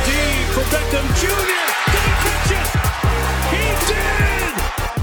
Beckham 0.91 1.07
Jr. 1.21 1.61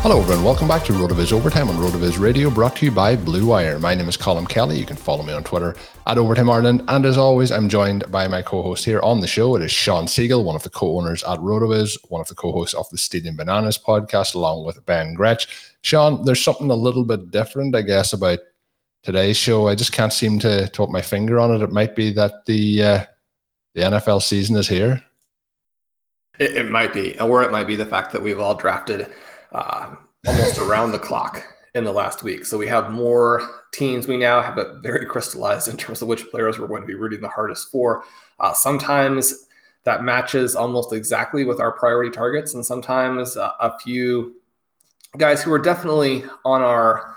Hello, 0.03 0.21
everyone. 0.21 0.45
Welcome 0.45 0.69
back 0.69 0.85
to 0.85 0.93
RotoViz 0.93 1.33
Overtime 1.33 1.71
on 1.71 1.77
RotoViz 1.77 2.19
Radio, 2.19 2.51
brought 2.51 2.77
to 2.77 2.85
you 2.85 2.93
by 2.93 3.17
Blue 3.17 3.47
Wire. 3.47 3.79
My 3.79 3.95
name 3.95 4.07
is 4.07 4.19
Colm 4.19 4.47
Kelly. 4.47 4.79
You 4.79 4.85
can 4.85 4.97
follow 4.97 5.23
me 5.23 5.33
on 5.33 5.45
Twitter 5.45 5.75
at 6.07 6.19
Overtime 6.19 6.51
Ireland. 6.51 6.85
And 6.89 7.07
as 7.07 7.17
always, 7.17 7.51
I'm 7.51 7.71
joined 7.71 8.11
by 8.11 8.29
my 8.29 8.43
co 8.43 8.61
host 8.61 8.85
here 8.85 9.01
on 9.01 9.21
the 9.21 9.27
show. 9.27 9.57
It 9.57 9.63
is 9.63 9.73
Shawn 9.73 10.05
Siegele, 10.05 10.45
one 10.45 10.57
of 10.57 10.63
the 10.63 10.69
co 10.69 10.99
owners 10.99 11.25
at 11.25 11.39
RotoViz, 11.39 11.97
one 12.11 12.21
of 12.21 12.29
the 12.29 12.35
co 12.35 12.53
hosts 12.53 12.75
of 12.75 12.87
the 12.91 12.99
Stealing 12.99 13.37
Bananas 13.37 13.79
podcast, 13.79 14.35
along 14.35 14.67
with 14.67 14.85
Ben 14.85 15.15
Gretch. 15.15 15.49
Shawn, 15.81 16.23
there's 16.27 16.45
something 16.45 16.71
a 16.71 16.75
little 16.75 17.05
bit 17.05 17.31
different, 17.31 17.75
I 17.75 17.81
guess, 17.81 18.13
about 18.13 18.41
today's 19.03 19.39
show. 19.39 19.69
I 19.69 19.75
just 19.75 19.93
can't 19.93 20.13
seem 20.13 20.39
to, 20.41 20.69
to 20.69 20.71
put 20.71 20.91
my 20.91 21.01
finger 21.01 21.41
on 21.41 21.55
it. 21.55 21.63
It 21.63 21.73
might 21.73 21.97
be 21.97 22.13
that 22.13 22.45
the 22.45 22.83
uh, 22.83 23.05
the 23.75 23.81
NFL 23.81 24.21
season 24.23 24.55
is 24.57 24.69
here. 24.69 25.03
It, 26.39 26.57
it, 26.57 26.71
might 26.71 26.93
be, 26.93 27.19
or 27.21 27.43
it 27.43 27.51
might 27.51 27.67
be 27.67 27.77
the 27.77 27.87
fact 27.87 28.13
that 28.13 28.23
we've 28.23 28.41
all 28.41 28.55
drafted 28.55 29.13
uh, 29.53 29.95
almost 30.27 30.59
around 30.59 30.93
the 30.93 30.99
clock 30.99 31.43
in 31.75 31.85
the 31.85 31.93
last 31.93 32.23
week. 32.23 32.45
So 32.45 32.59
we 32.59 32.67
have 32.69 32.91
more 32.91 33.63
teams. 33.73 34.07
We 34.07 34.17
now 34.17 34.41
have 34.41 34.59
it 34.59 34.69
very 34.83 35.07
crystallized 35.07 35.69
in 35.69 35.77
terms 35.77 36.03
of 36.03 36.09
which 36.09 36.31
players 36.31 36.59
we're 36.59 36.67
going 36.67 36.83
to 36.83 36.87
be 36.87 36.95
rooting 36.95 37.21
the 37.21 37.29
hardest 37.29 37.71
for. 37.71 38.05
Uh, 38.41 38.53
sometimes 38.53 39.47
that 39.85 40.03
matches 40.03 40.55
almost 40.55 40.93
exactly 40.93 41.45
with 41.45 41.61
our 41.61 41.73
priority 41.73 42.11
targets, 42.11 42.55
and 42.55 42.65
sometimes 42.65 43.37
uh, 43.37 43.53
a 43.61 43.79
few 43.79 44.37
guys 45.17 45.43
who 45.43 45.53
are 45.53 45.59
definitely 45.59 46.25
on 46.45 46.61
our 46.61 47.17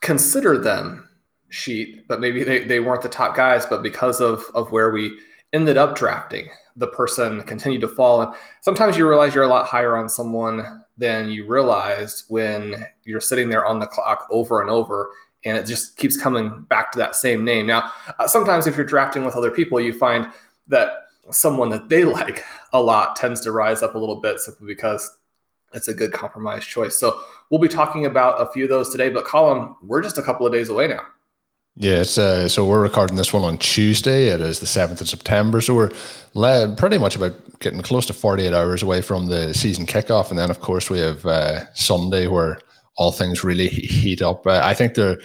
consider 0.00 0.58
them 0.58 1.08
sheet, 1.48 2.06
but 2.08 2.20
maybe 2.20 2.44
they, 2.44 2.64
they 2.64 2.80
weren't 2.80 3.02
the 3.02 3.08
top 3.08 3.34
guys, 3.34 3.66
but 3.66 3.82
because 3.82 4.20
of 4.20 4.44
of 4.54 4.70
where 4.70 4.90
we 4.90 5.18
ended 5.52 5.76
up 5.76 5.96
drafting, 5.96 6.48
the 6.76 6.88
person 6.88 7.42
continued 7.42 7.80
to 7.82 7.88
fall. 7.88 8.22
And 8.22 8.34
sometimes 8.60 8.96
you 8.96 9.08
realize 9.08 9.34
you're 9.34 9.44
a 9.44 9.48
lot 9.48 9.66
higher 9.66 9.96
on 9.96 10.08
someone 10.08 10.84
than 10.96 11.30
you 11.30 11.46
realized 11.46 12.24
when 12.28 12.86
you're 13.04 13.20
sitting 13.20 13.48
there 13.48 13.64
on 13.66 13.78
the 13.78 13.86
clock 13.86 14.26
over 14.30 14.60
and 14.60 14.70
over 14.70 15.10
and 15.44 15.56
it 15.56 15.66
just 15.66 15.96
keeps 15.96 16.16
coming 16.16 16.62
back 16.68 16.90
to 16.92 16.98
that 16.98 17.14
same 17.14 17.44
name. 17.44 17.66
Now, 17.66 17.90
uh, 18.18 18.26
sometimes 18.26 18.66
if 18.66 18.76
you're 18.76 18.86
drafting 18.86 19.24
with 19.24 19.36
other 19.36 19.50
people, 19.50 19.80
you 19.80 19.92
find 19.92 20.28
that 20.68 20.90
someone 21.30 21.68
that 21.70 21.88
they 21.88 22.04
like 22.04 22.44
a 22.72 22.80
lot 22.80 23.16
tends 23.16 23.40
to 23.42 23.52
rise 23.52 23.82
up 23.82 23.94
a 23.94 23.98
little 23.98 24.20
bit 24.20 24.40
simply 24.40 24.66
because 24.66 25.18
it's 25.74 25.88
a 25.88 25.94
good 25.94 26.12
compromise 26.12 26.64
choice. 26.64 26.96
So 26.96 27.20
we'll 27.50 27.60
be 27.60 27.68
talking 27.68 28.06
about 28.06 28.40
a 28.40 28.50
few 28.52 28.64
of 28.64 28.70
those 28.70 28.90
today, 28.90 29.10
but 29.10 29.24
Colm, 29.24 29.74
we're 29.82 30.02
just 30.02 30.18
a 30.18 30.22
couple 30.22 30.46
of 30.46 30.52
days 30.52 30.68
away 30.68 30.86
now. 30.86 31.02
Yeah, 31.76 32.04
uh, 32.16 32.46
so 32.46 32.64
we're 32.64 32.82
recording 32.82 33.16
this 33.16 33.32
one 33.32 33.42
on 33.42 33.58
Tuesday. 33.58 34.28
It 34.28 34.40
is 34.40 34.60
the 34.60 34.66
7th 34.66 35.00
of 35.00 35.08
September. 35.08 35.60
So 35.60 35.74
we're 35.74 35.90
led 36.34 36.78
pretty 36.78 36.98
much 36.98 37.16
about 37.16 37.34
getting 37.58 37.82
close 37.82 38.06
to 38.06 38.12
48 38.12 38.54
hours 38.54 38.82
away 38.84 39.02
from 39.02 39.26
the 39.26 39.52
season 39.54 39.84
kickoff. 39.84 40.30
And 40.30 40.38
then, 40.38 40.50
of 40.50 40.60
course, 40.60 40.88
we 40.88 41.00
have 41.00 41.26
uh, 41.26 41.64
Sunday 41.74 42.28
where 42.28 42.60
all 42.96 43.10
things 43.10 43.42
really 43.42 43.66
heat 43.68 44.22
up. 44.22 44.46
Uh, 44.46 44.60
I 44.62 44.72
think 44.72 44.94
they're 44.94 45.18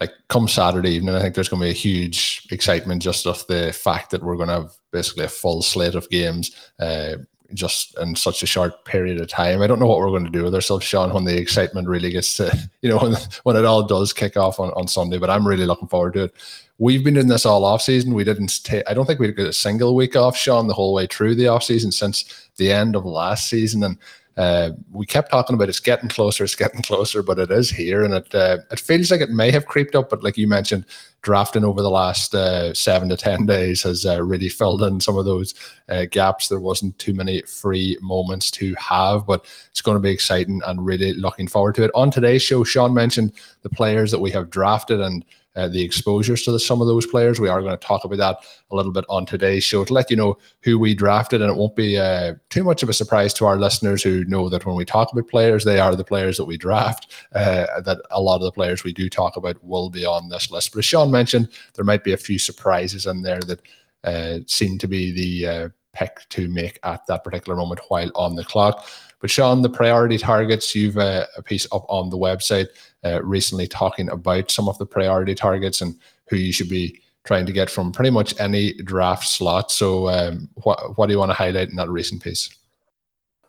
like 0.00 0.12
come 0.28 0.48
Saturday 0.48 0.90
evening, 0.90 1.14
I 1.14 1.20
think 1.20 1.34
there's 1.34 1.48
going 1.48 1.60
to 1.60 1.66
be 1.66 1.70
a 1.70 1.74
huge 1.74 2.46
excitement 2.50 3.02
just 3.02 3.26
of 3.26 3.46
the 3.46 3.72
fact 3.72 4.10
that 4.10 4.22
we're 4.22 4.36
going 4.36 4.48
to 4.48 4.54
have 4.54 4.72
basically 4.90 5.24
a 5.24 5.28
full 5.28 5.62
slate 5.62 5.94
of 5.94 6.08
games. 6.10 6.50
Uh, 6.80 7.16
just 7.52 7.96
in 7.98 8.16
such 8.16 8.42
a 8.42 8.46
short 8.46 8.84
period 8.84 9.20
of 9.20 9.28
time. 9.28 9.60
I 9.60 9.66
don't 9.66 9.78
know 9.78 9.86
what 9.86 9.98
we're 9.98 10.08
going 10.08 10.24
to 10.24 10.30
do 10.30 10.44
with 10.44 10.54
ourselves, 10.54 10.84
Shawn, 10.84 11.12
when 11.12 11.24
the 11.24 11.36
excitement 11.36 11.88
really 11.88 12.10
gets 12.10 12.36
to, 12.38 12.56
you 12.82 12.88
know, 12.88 12.98
when, 12.98 13.14
when 13.42 13.56
it 13.56 13.64
all 13.64 13.82
does 13.82 14.12
kick 14.12 14.36
off 14.36 14.58
on, 14.58 14.70
on 14.70 14.88
Sunday, 14.88 15.18
but 15.18 15.30
I'm 15.30 15.46
really 15.46 15.66
looking 15.66 15.88
forward 15.88 16.14
to 16.14 16.24
it. 16.24 16.34
We've 16.78 17.04
been 17.04 17.14
doing 17.14 17.28
this 17.28 17.46
all 17.46 17.64
off 17.64 17.82
season. 17.82 18.14
We 18.14 18.24
didn't 18.24 18.64
take, 18.64 18.82
I 18.88 18.94
don't 18.94 19.06
think 19.06 19.20
we 19.20 19.30
got 19.30 19.46
a 19.46 19.52
single 19.52 19.94
week 19.94 20.16
off, 20.16 20.36
Shawn, 20.36 20.66
the 20.66 20.74
whole 20.74 20.94
way 20.94 21.06
through 21.06 21.36
the 21.36 21.48
off 21.48 21.62
season 21.62 21.92
since 21.92 22.48
the 22.56 22.72
end 22.72 22.96
of 22.96 23.04
last 23.04 23.48
season. 23.48 23.84
And 23.84 23.96
uh, 24.36 24.70
we 24.92 25.06
kept 25.06 25.30
talking 25.30 25.54
about 25.54 25.68
it's 25.68 25.80
getting 25.80 26.08
closer, 26.08 26.44
it's 26.44 26.56
getting 26.56 26.82
closer, 26.82 27.22
but 27.22 27.38
it 27.38 27.50
is 27.50 27.70
here, 27.70 28.04
and 28.04 28.14
it 28.14 28.34
uh, 28.34 28.58
it 28.70 28.80
feels 28.80 29.10
like 29.10 29.20
it 29.20 29.30
may 29.30 29.50
have 29.50 29.66
creeped 29.66 29.94
up. 29.94 30.10
But 30.10 30.22
like 30.22 30.36
you 30.36 30.48
mentioned, 30.48 30.86
drafting 31.22 31.64
over 31.64 31.82
the 31.82 31.90
last 31.90 32.34
uh, 32.34 32.74
seven 32.74 33.08
to 33.10 33.16
ten 33.16 33.46
days 33.54 33.82
has 33.82 34.04
uh, 34.04 34.22
really 34.22 34.48
filled 34.48 34.82
in 34.82 35.00
some 35.00 35.16
of 35.16 35.24
those 35.24 35.54
uh, 35.88 36.06
gaps. 36.10 36.48
There 36.48 36.60
wasn't 36.60 36.98
too 36.98 37.14
many 37.14 37.42
free 37.42 37.96
moments 38.00 38.50
to 38.52 38.74
have, 38.74 39.26
but 39.26 39.46
it's 39.70 39.82
going 39.82 39.96
to 39.96 40.02
be 40.02 40.10
exciting 40.10 40.60
and 40.66 40.84
really 40.84 41.12
looking 41.14 41.46
forward 41.46 41.76
to 41.76 41.84
it. 41.84 41.90
On 41.94 42.10
today's 42.10 42.42
show, 42.42 42.64
Shawn 42.64 42.92
mentioned 42.92 43.32
the 43.62 43.70
players 43.70 44.10
that 44.10 44.20
we 44.20 44.30
have 44.32 44.50
drafted 44.50 45.00
and 45.00 45.24
uh, 45.56 45.68
the 45.68 45.82
exposures 45.82 46.42
to 46.42 46.52
the, 46.52 46.58
some 46.58 46.80
of 46.80 46.86
those 46.86 47.06
players. 47.06 47.40
We 47.40 47.48
are 47.48 47.60
going 47.60 47.76
to 47.76 47.86
talk 47.86 48.04
about 48.04 48.18
that 48.18 48.38
a 48.70 48.76
little 48.76 48.92
bit 48.92 49.04
on 49.08 49.26
today's 49.26 49.64
show 49.64 49.84
to 49.84 49.92
let 49.92 50.10
you 50.10 50.16
know 50.16 50.38
who 50.62 50.78
we 50.78 50.94
drafted, 50.94 51.40
and 51.40 51.50
it 51.50 51.56
won't 51.56 51.76
be 51.76 51.98
uh, 51.98 52.34
too 52.50 52.64
much 52.64 52.82
of 52.82 52.88
a 52.88 52.94
surprise 52.94 53.32
to 53.34 53.46
our 53.46 53.56
listeners 53.56 54.02
who 54.02 54.24
know 54.24 54.48
that 54.48 54.66
when 54.66 54.76
we 54.76 54.84
talk 54.84 55.12
about 55.12 55.28
players, 55.28 55.64
they 55.64 55.78
are 55.78 55.94
the 55.94 56.04
players 56.04 56.36
that 56.36 56.44
we 56.44 56.56
draft. 56.56 57.12
Uh, 57.34 57.80
that 57.80 57.98
a 58.10 58.20
lot 58.20 58.36
of 58.36 58.42
the 58.42 58.52
players 58.52 58.84
we 58.84 58.92
do 58.92 59.08
talk 59.08 59.36
about 59.36 59.62
will 59.64 59.90
be 59.90 60.04
on 60.04 60.28
this 60.28 60.50
list. 60.50 60.72
But 60.72 60.80
as 60.80 60.84
Shawn 60.84 61.10
mentioned, 61.10 61.48
there 61.74 61.84
might 61.84 62.04
be 62.04 62.12
a 62.12 62.18
few 62.18 62.38
surprises 62.38 63.06
in 63.06 63.22
there 63.22 63.40
that 63.40 63.60
uh, 64.04 64.38
seem 64.46 64.78
to 64.78 64.86
be 64.86 65.12
the 65.12 65.48
uh, 65.48 65.68
pick 65.94 66.20
to 66.28 66.48
make 66.48 66.78
at 66.82 67.06
that 67.06 67.24
particular 67.24 67.56
moment 67.56 67.80
while 67.88 68.10
on 68.14 68.34
the 68.34 68.44
clock. 68.44 68.86
But 69.20 69.30
Shawn, 69.30 69.62
the 69.62 69.70
priority 69.70 70.18
targets, 70.18 70.74
you've 70.74 70.98
uh, 70.98 71.26
a 71.36 71.42
piece 71.42 71.66
up 71.72 71.86
on 71.88 72.10
the 72.10 72.18
website 72.18 72.66
uh, 73.04 73.22
recently 73.22 73.66
talking 73.66 74.08
about 74.10 74.50
some 74.50 74.68
of 74.68 74.78
the 74.78 74.86
priority 74.86 75.34
targets 75.34 75.80
and 75.80 75.96
who 76.28 76.36
you 76.36 76.52
should 76.52 76.68
be 76.68 77.00
trying 77.24 77.46
to 77.46 77.52
get 77.52 77.70
from 77.70 77.90
pretty 77.90 78.10
much 78.10 78.38
any 78.38 78.74
draft 78.74 79.26
slot. 79.26 79.70
So, 79.70 80.08
um, 80.08 80.48
what 80.54 80.96
what 80.98 81.06
do 81.06 81.12
you 81.12 81.18
want 81.18 81.30
to 81.30 81.34
highlight 81.34 81.70
in 81.70 81.76
that 81.76 81.88
recent 81.88 82.22
piece? 82.22 82.50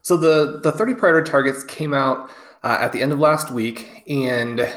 So 0.02 0.18
the 0.18 0.60
the 0.62 0.72
30 0.72 0.96
priority 0.96 1.30
targets 1.30 1.63
came 1.63 1.94
out 1.94 2.30
uh, 2.63 2.78
at 2.80 2.92
the 2.92 3.02
end 3.02 3.12
of 3.12 3.19
last 3.19 3.52
week, 3.52 4.04
and 4.07 4.72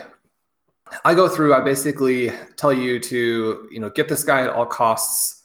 I 1.05 1.15
go 1.15 1.29
through. 1.29 1.55
I 1.55 1.61
basically 1.61 2.33
tell 2.57 2.73
you 2.73 2.99
to 3.01 3.69
you 3.71 3.81
know 3.81 3.91
get 3.91 4.09
this 4.09 4.25
guy 4.25 4.43
at 4.43 4.51
all 4.51 4.67
costs, 4.67 5.45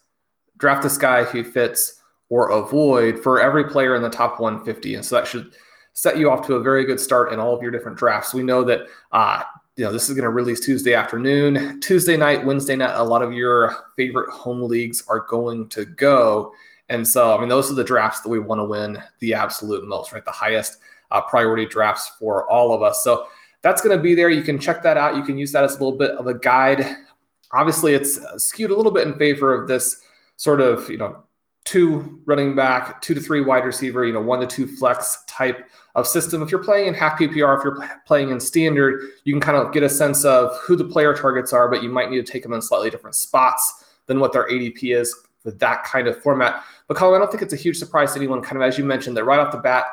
draft 0.58 0.84
this 0.84 0.98
guy 0.98 1.24
who 1.24 1.44
fits 1.44 2.02
or 2.30 2.50
avoid 2.50 3.20
for 3.20 3.40
every 3.40 3.66
player 3.66 3.96
in 3.96 4.02
the 4.02 4.10
top 4.10 4.40
150. 4.40 4.96
And 4.96 5.06
so 5.06 5.16
that 5.16 5.28
should 5.28 5.54
set 5.94 6.18
you 6.18 6.30
off 6.30 6.46
to 6.48 6.56
a 6.56 6.62
very 6.62 6.86
good 6.86 7.00
start 7.00 7.32
in 7.32 7.40
all 7.40 7.56
of 7.56 7.62
your 7.62 7.72
different 7.72 7.98
drafts. 7.98 8.34
We 8.34 8.44
know 8.44 8.64
that 8.64 8.82
uh, 9.12 9.44
you 9.76 9.86
know 9.86 9.92
this 9.92 10.10
is 10.10 10.16
going 10.16 10.24
to 10.24 10.30
release 10.30 10.60
Tuesday 10.60 10.94
afternoon, 10.94 11.80
Tuesday 11.80 12.18
night, 12.18 12.46
Wednesday 12.46 12.76
night. 12.76 12.94
A 12.96 13.04
lot 13.04 13.22
of 13.22 13.34
your 13.34 13.76
favorite 13.96 14.30
home 14.30 14.62
leagues 14.62 15.04
are 15.08 15.22
going 15.22 15.70
to 15.70 15.86
go, 15.86 16.52
and 16.90 17.08
so 17.08 17.36
I 17.36 17.40
mean 17.40 17.50
those 17.50 17.72
are 17.72 17.76
the 17.76 17.84
drafts 17.84 18.22
that 18.22 18.30
we 18.30 18.40
want 18.40 18.60
to 18.60 18.66
win 18.66 19.02
the 19.20 19.34
absolute 19.34 19.88
most, 19.88 20.12
right? 20.12 20.26
The 20.26 20.32
highest 20.32 20.80
uh, 21.12 21.22
priority 21.22 21.66
drafts 21.66 22.12
for 22.20 22.50
all 22.50 22.74
of 22.74 22.82
us. 22.82 23.04
So 23.04 23.28
that's 23.62 23.82
going 23.82 23.96
to 23.96 24.02
be 24.02 24.14
there. 24.14 24.30
You 24.30 24.42
can 24.42 24.60
check 24.60 24.84
that 24.84 24.98
out. 24.98 25.16
You 25.16 25.24
can 25.24 25.38
use 25.38 25.52
that 25.54 25.64
as 25.64 25.78
a 25.78 25.84
little 25.84 25.98
bit 25.98 26.12
of 26.12 26.28
a 26.28 26.34
guide. 26.34 26.98
Obviously, 27.54 27.94
it's 27.94 28.20
skewed 28.44 28.72
a 28.72 28.76
little 28.76 28.92
bit 28.92 29.08
in 29.08 29.18
favor 29.18 29.54
of 29.54 29.68
this 29.68 30.02
sort 30.36 30.60
of, 30.60 30.90
you 30.90 30.98
know, 30.98 31.24
two 31.64 32.20
running 32.26 32.56
back, 32.56 33.02
two 33.02 33.14
to 33.14 33.22
three 33.22 33.42
wide 33.42 33.64
receiver, 33.64 34.06
you 34.06 34.12
know, 34.12 34.22
one 34.22 34.42
to 34.42 34.48
two 34.48 34.68
flex 34.68 35.24
type 35.28 35.70
of 35.96 36.08
system. 36.08 36.42
If 36.42 36.50
you're 36.50 36.64
playing 36.64 36.88
in 36.88 36.94
half 36.94 37.20
PPR, 37.20 37.58
if 37.58 37.64
you're 37.64 37.88
playing 38.06 38.30
in 38.30 38.40
standard, 38.40 39.12
you 39.26 39.34
can 39.34 39.42
kind 39.42 39.58
of 39.58 39.72
get 39.72 39.84
a 39.84 39.90
sense 39.90 40.26
of 40.26 40.58
who 40.60 40.76
the 40.76 40.86
player 40.86 41.14
targets 41.14 41.54
are, 41.54 41.70
but 41.70 41.84
you 41.84 41.90
might 41.90 42.10
need 42.10 42.26
to 42.26 42.32
take 42.32 42.44
them 42.44 42.54
in 42.54 42.62
slightly 42.62 42.90
different 42.90 43.16
spots 43.16 43.86
than 44.08 44.20
what 44.20 44.34
their 44.34 44.48
ADP 44.50 44.96
is 44.96 45.16
with 45.44 45.60
that 45.60 45.84
kind 45.84 46.08
of 46.08 46.22
format. 46.22 46.64
But 46.88 46.98
Colm, 46.98 47.16
I 47.16 47.20
don't 47.20 47.30
think 47.30 47.44
it's 47.44 47.54
a 47.54 47.58
huge 47.58 47.78
surprise 47.78 48.14
to 48.14 48.20
anyone, 48.20 48.42
kind 48.42 48.58
of 48.58 48.68
as 48.68 48.78
you 48.78 48.86
mentioned, 48.86 49.16
that 49.18 49.26
right 49.26 49.40
off 49.40 49.52
the 49.52 49.58
bat, 49.58 49.86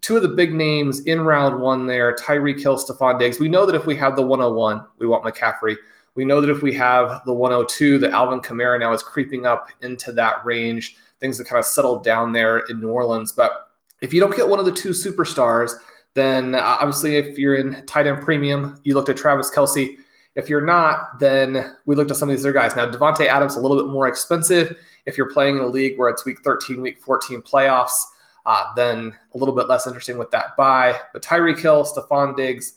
two 0.00 0.16
of 0.16 0.22
the 0.22 0.28
big 0.28 0.52
names 0.52 1.00
in 1.00 1.22
round 1.22 1.60
one 1.60 1.86
there, 1.86 2.14
Tyreek 2.14 2.60
Hill, 2.60 2.78
Stefon 2.78 3.18
Diggs. 3.18 3.40
We 3.40 3.48
know 3.48 3.66
that 3.66 3.74
if 3.74 3.86
we 3.86 3.96
have 3.96 4.16
the 4.16 4.22
101, 4.22 4.84
we 4.98 5.06
want 5.06 5.24
McCaffrey. 5.24 5.76
We 6.14 6.24
know 6.24 6.40
that 6.40 6.50
if 6.50 6.62
we 6.62 6.74
have 6.74 7.22
the 7.26 7.32
102, 7.32 7.98
that 7.98 8.10
Alvin 8.10 8.40
Kamara 8.40 8.78
now 8.80 8.92
is 8.92 9.02
creeping 9.02 9.46
up 9.46 9.70
into 9.82 10.12
that 10.12 10.44
range. 10.44 10.96
Things 11.20 11.38
have 11.38 11.46
kind 11.46 11.58
of 11.58 11.64
settled 11.64 12.04
down 12.04 12.32
there 12.32 12.60
in 12.68 12.80
New 12.80 12.90
Orleans. 12.90 13.32
But 13.32 13.67
if 14.00 14.12
you 14.12 14.20
don't 14.20 14.36
get 14.36 14.48
one 14.48 14.58
of 14.58 14.64
the 14.64 14.72
two 14.72 14.90
superstars, 14.90 15.72
then 16.14 16.54
uh, 16.54 16.76
obviously 16.80 17.16
if 17.16 17.38
you're 17.38 17.56
in 17.56 17.84
tight 17.86 18.06
end 18.06 18.22
premium, 18.22 18.80
you 18.84 18.94
looked 18.94 19.08
at 19.08 19.16
Travis 19.16 19.50
Kelce. 19.50 19.96
If 20.34 20.48
you're 20.48 20.64
not, 20.64 21.18
then 21.18 21.74
we 21.84 21.96
looked 21.96 22.10
at 22.10 22.16
some 22.16 22.28
of 22.28 22.36
these 22.36 22.44
other 22.44 22.52
guys. 22.52 22.76
Now, 22.76 22.88
Davante 22.88 23.26
Adams 23.26 23.56
a 23.56 23.60
little 23.60 23.76
bit 23.76 23.90
more 23.90 24.06
expensive. 24.06 24.76
If 25.04 25.18
you're 25.18 25.30
playing 25.30 25.56
in 25.56 25.62
a 25.62 25.66
league 25.66 25.98
where 25.98 26.08
it's 26.08 26.24
week 26.24 26.38
13, 26.44 26.80
week 26.80 27.00
14 27.00 27.42
playoffs, 27.42 28.02
uh, 28.46 28.72
then 28.76 29.14
a 29.34 29.38
little 29.38 29.54
bit 29.54 29.68
less 29.68 29.86
interesting 29.86 30.16
with 30.16 30.30
that 30.30 30.56
buy. 30.56 30.98
But 31.12 31.22
Tyreek 31.22 31.58
Hill, 31.58 31.84
Stefon 31.84 32.36
Diggs, 32.36 32.74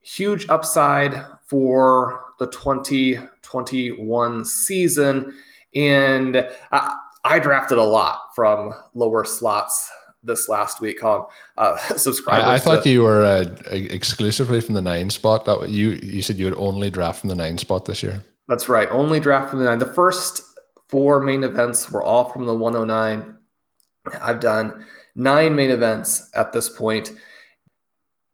huge 0.00 0.48
upside 0.48 1.24
for 1.46 2.24
the 2.38 2.46
2021 2.46 4.44
season. 4.44 5.34
And 5.74 6.48
I, 6.72 6.96
I 7.24 7.38
drafted 7.38 7.78
a 7.78 7.84
lot 7.84 8.34
from 8.34 8.72
lower 8.94 9.24
slots 9.24 9.90
this 10.28 10.48
last 10.48 10.80
week 10.80 11.02
on 11.02 11.26
uh, 11.56 11.76
subscribers. 11.96 12.44
I, 12.44 12.54
I 12.54 12.58
thought 12.58 12.84
to, 12.84 12.90
you 12.90 13.02
were 13.02 13.24
uh, 13.24 13.46
exclusively 13.70 14.60
from 14.60 14.74
the 14.74 14.82
nine 14.82 15.10
spot. 15.10 15.44
That 15.46 15.68
you 15.68 15.98
you 16.02 16.22
said 16.22 16.38
you 16.38 16.44
would 16.44 16.54
only 16.54 16.90
draft 16.90 17.20
from 17.20 17.30
the 17.30 17.34
nine 17.34 17.58
spot 17.58 17.86
this 17.86 18.02
year. 18.02 18.22
That's 18.46 18.68
right. 18.68 18.88
Only 18.90 19.18
draft 19.18 19.50
from 19.50 19.58
the 19.58 19.64
nine. 19.64 19.78
The 19.78 19.86
first 19.86 20.42
four 20.88 21.20
main 21.20 21.44
events 21.44 21.90
were 21.90 22.02
all 22.02 22.30
from 22.32 22.46
the 22.46 22.54
109. 22.54 23.36
I've 24.22 24.40
done 24.40 24.86
nine 25.14 25.54
main 25.54 25.70
events 25.70 26.30
at 26.34 26.52
this 26.52 26.68
point. 26.68 27.12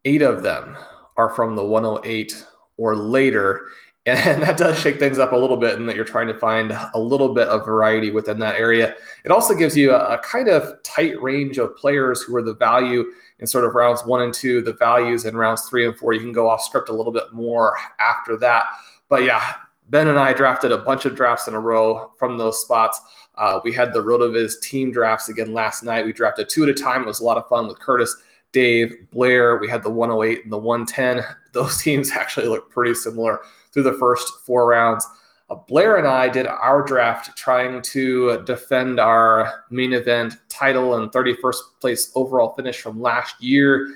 Eight 0.05 0.21
of 0.21 0.43
them 0.43 0.77
are 1.17 1.29
from 1.29 1.55
the 1.55 1.65
108 1.65 2.45
or 2.77 2.95
later. 2.95 3.67
And 4.07 4.43
that 4.43 4.57
does 4.57 4.79
shake 4.79 4.99
things 4.99 5.17
up 5.17 5.31
a 5.31 5.35
little 5.35 5.57
bit, 5.57 5.79
in 5.79 5.87
that 5.87 5.95
you're 5.95 6.05
trying 6.05 6.27
to 6.27 6.37
find 6.37 6.77
a 6.93 6.99
little 6.99 7.33
bit 7.33 7.47
of 7.47 7.65
variety 7.65 8.11
within 8.11 8.37
that 8.37 8.55
area. 8.55 8.95
It 9.23 9.31
also 9.31 9.55
gives 9.55 9.75
you 9.75 9.93
a, 9.93 10.13
a 10.13 10.17
kind 10.19 10.47
of 10.47 10.81
tight 10.83 11.19
range 11.19 11.57
of 11.57 11.75
players 11.75 12.21
who 12.21 12.35
are 12.35 12.43
the 12.43 12.53
value 12.53 13.05
in 13.39 13.47
sort 13.47 13.65
of 13.65 13.73
rounds 13.73 14.05
one 14.05 14.21
and 14.21 14.31
two, 14.31 14.61
the 14.61 14.73
values 14.73 15.25
in 15.25 15.35
rounds 15.35 15.63
three 15.63 15.87
and 15.87 15.97
four. 15.97 16.13
You 16.13 16.19
can 16.19 16.31
go 16.31 16.47
off 16.47 16.61
script 16.61 16.89
a 16.89 16.93
little 16.93 17.11
bit 17.11 17.33
more 17.33 17.75
after 17.99 18.37
that. 18.37 18.65
But 19.09 19.23
yeah, 19.23 19.55
Ben 19.89 20.07
and 20.07 20.19
I 20.19 20.33
drafted 20.33 20.71
a 20.71 20.77
bunch 20.77 21.05
of 21.05 21.15
drafts 21.15 21.47
in 21.47 21.55
a 21.55 21.59
row 21.59 22.11
from 22.19 22.37
those 22.37 22.61
spots. 22.61 23.01
Uh, 23.35 23.59
we 23.63 23.73
had 23.73 23.91
the 23.91 24.03
RotoViz 24.03 24.61
team 24.61 24.91
drafts 24.91 25.29
again 25.29 25.51
last 25.51 25.83
night. 25.83 26.05
We 26.05 26.13
drafted 26.13 26.47
two 26.47 26.63
at 26.63 26.69
a 26.69 26.73
time. 26.73 27.01
It 27.01 27.07
was 27.07 27.21
a 27.21 27.25
lot 27.25 27.37
of 27.37 27.47
fun 27.49 27.67
with 27.67 27.79
Curtis, 27.79 28.15
Dave, 28.51 29.09
Blair. 29.11 29.57
We 29.57 29.67
had 29.67 29.81
the 29.81 29.89
108 29.89 30.43
and 30.43 30.53
the 30.53 30.57
110. 30.57 31.23
Those 31.53 31.81
teams 31.81 32.11
actually 32.11 32.47
look 32.47 32.69
pretty 32.69 32.93
similar 32.93 33.39
through 33.75 33.83
the 33.83 33.93
first 33.93 34.39
four 34.45 34.65
rounds. 34.65 35.05
Uh, 35.49 35.55
Blair 35.55 35.97
and 35.97 36.07
I 36.07 36.29
did 36.29 36.47
our 36.47 36.81
draft 36.81 37.37
trying 37.37 37.81
to 37.83 38.41
defend 38.45 38.99
our 38.99 39.65
main 39.69 39.93
event 39.93 40.37
title 40.49 40.95
and 40.95 41.11
31st 41.11 41.57
place 41.81 42.11
overall 42.15 42.53
finish 42.55 42.79
from 42.79 42.99
last 42.99 43.43
year. 43.43 43.95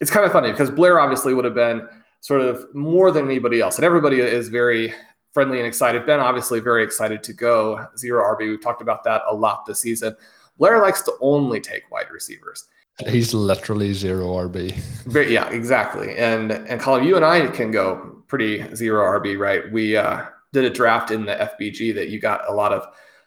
It's 0.00 0.10
kind 0.10 0.26
of 0.26 0.32
funny 0.32 0.52
because 0.52 0.70
Blair 0.70 1.00
obviously 1.00 1.32
would 1.32 1.46
have 1.46 1.54
been 1.54 1.88
sort 2.20 2.42
of 2.42 2.72
more 2.74 3.10
than 3.10 3.24
anybody 3.24 3.60
else, 3.60 3.76
and 3.76 3.84
everybody 3.84 4.20
is 4.20 4.48
very 4.48 4.92
friendly 5.32 5.58
and 5.58 5.66
excited. 5.66 6.04
Ben, 6.06 6.20
obviously, 6.20 6.60
very 6.60 6.84
excited 6.84 7.22
to 7.22 7.32
go 7.32 7.86
zero 7.96 8.22
RB. 8.36 8.50
We've 8.50 8.62
talked 8.62 8.82
about 8.82 9.02
that 9.04 9.22
a 9.28 9.34
lot 9.34 9.64
this 9.64 9.80
season. 9.80 10.14
Blair 10.58 10.80
likes 10.82 11.02
to 11.02 11.12
only 11.20 11.60
take 11.60 11.90
wide 11.90 12.10
receivers. 12.10 12.66
He's 13.08 13.34
literally 13.34 13.92
zero 13.92 14.26
RB. 14.48 14.74
Very, 15.04 15.32
yeah, 15.32 15.50
exactly. 15.50 16.16
And 16.16 16.50
and 16.50 16.80
Colm, 16.80 17.06
you 17.06 17.16
and 17.16 17.24
I 17.24 17.46
can 17.48 17.70
go 17.70 18.22
pretty 18.26 18.74
zero 18.74 19.02
RB, 19.20 19.38
right? 19.38 19.70
We 19.70 19.96
uh, 19.96 20.24
did 20.52 20.64
a 20.64 20.70
draft 20.70 21.10
in 21.10 21.26
the 21.26 21.34
FBG 21.34 21.94
that 21.94 22.08
you 22.08 22.18
got 22.18 22.48
a 22.48 22.52
lot 22.52 22.72
of 22.72 22.86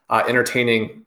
uh, 0.10 0.24
entertaining 0.28 1.06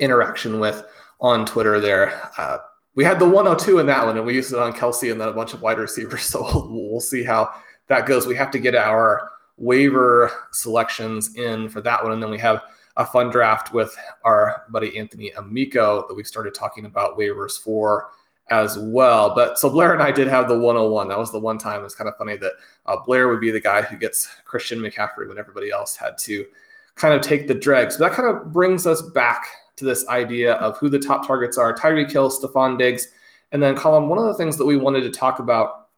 interaction 0.00 0.60
with 0.60 0.84
on 1.20 1.46
Twitter. 1.46 1.80
There, 1.80 2.30
uh, 2.36 2.58
we 2.94 3.04
had 3.04 3.18
the 3.18 3.28
102 3.28 3.78
in 3.78 3.86
that 3.86 4.04
one, 4.04 4.18
and 4.18 4.26
we 4.26 4.34
used 4.34 4.52
it 4.52 4.58
on 4.58 4.74
Kelce 4.74 5.10
and 5.10 5.18
then 5.18 5.28
a 5.28 5.32
bunch 5.32 5.54
of 5.54 5.62
wide 5.62 5.78
receivers. 5.78 6.22
So 6.28 6.42
we'll, 6.42 6.90
we'll 6.90 7.00
see 7.00 7.22
how 7.22 7.50
that 7.86 8.04
goes. 8.04 8.26
We 8.26 8.36
have 8.36 8.50
to 8.50 8.58
get 8.58 8.74
our 8.74 9.30
waiver 9.56 10.30
selections 10.52 11.34
in 11.36 11.68
for 11.68 11.80
that 11.80 12.02
one. 12.02 12.12
And 12.12 12.22
then 12.22 12.30
we 12.30 12.38
have 12.38 12.62
a 12.98 13.06
fun 13.06 13.30
draft 13.30 13.72
with 13.72 13.96
our 14.24 14.64
buddy 14.70 14.98
Anthony 14.98 15.30
Amico 15.30 16.04
that 16.08 16.14
we 16.14 16.24
started 16.24 16.52
talking 16.52 16.84
about 16.84 17.16
waivers 17.16 17.58
for 17.58 18.10
as 18.50 18.76
well. 18.78 19.34
But 19.34 19.58
so 19.58 19.70
Blair 19.70 19.92
and 19.92 20.02
I 20.02 20.10
did 20.10 20.26
have 20.28 20.48
the 20.48 20.58
101. 20.58 21.08
That 21.08 21.18
was 21.18 21.30
the 21.30 21.38
one 21.38 21.58
time. 21.58 21.84
It's 21.84 21.94
kind 21.94 22.08
of 22.08 22.16
funny 22.16 22.36
that 22.38 22.52
uh, 22.86 22.96
Blair 23.06 23.28
would 23.28 23.40
be 23.40 23.50
the 23.50 23.60
guy 23.60 23.82
who 23.82 23.96
gets 23.96 24.28
Christian 24.44 24.80
McCaffrey 24.80 25.28
when 25.28 25.38
everybody 25.38 25.70
else 25.70 25.96
had 25.96 26.18
to 26.18 26.44
kind 26.96 27.14
of 27.14 27.20
take 27.20 27.46
the 27.46 27.54
dregs. 27.54 27.96
So 27.96 28.04
that 28.04 28.12
kind 28.12 28.28
of 28.28 28.52
brings 28.52 28.86
us 28.86 29.00
back 29.00 29.46
to 29.76 29.84
this 29.84 30.06
idea 30.08 30.54
of 30.54 30.76
who 30.78 30.88
the 30.88 30.98
top 30.98 31.26
targets 31.26 31.56
are 31.56 31.72
Tyreek 31.74 32.10
Hill, 32.10 32.30
Stefon 32.30 32.78
Diggs. 32.78 33.08
And 33.52 33.62
then, 33.62 33.76
Colm, 33.76 34.08
one 34.08 34.18
of 34.18 34.24
the 34.24 34.34
things 34.34 34.56
that 34.56 34.66
we 34.66 34.76
wanted 34.76 35.02
to 35.02 35.10
talk 35.10 35.38
about 35.38 35.88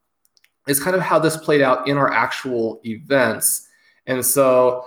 is 0.69 0.83
kind 0.83 0.95
of 0.95 1.03
how 1.03 1.19
this 1.19 1.37
played 1.37 1.63
out 1.63 1.89
in 1.89 1.97
our 1.97 2.13
actual 2.13 2.81
events. 2.85 3.67
And 4.07 4.25
so, 4.25 4.85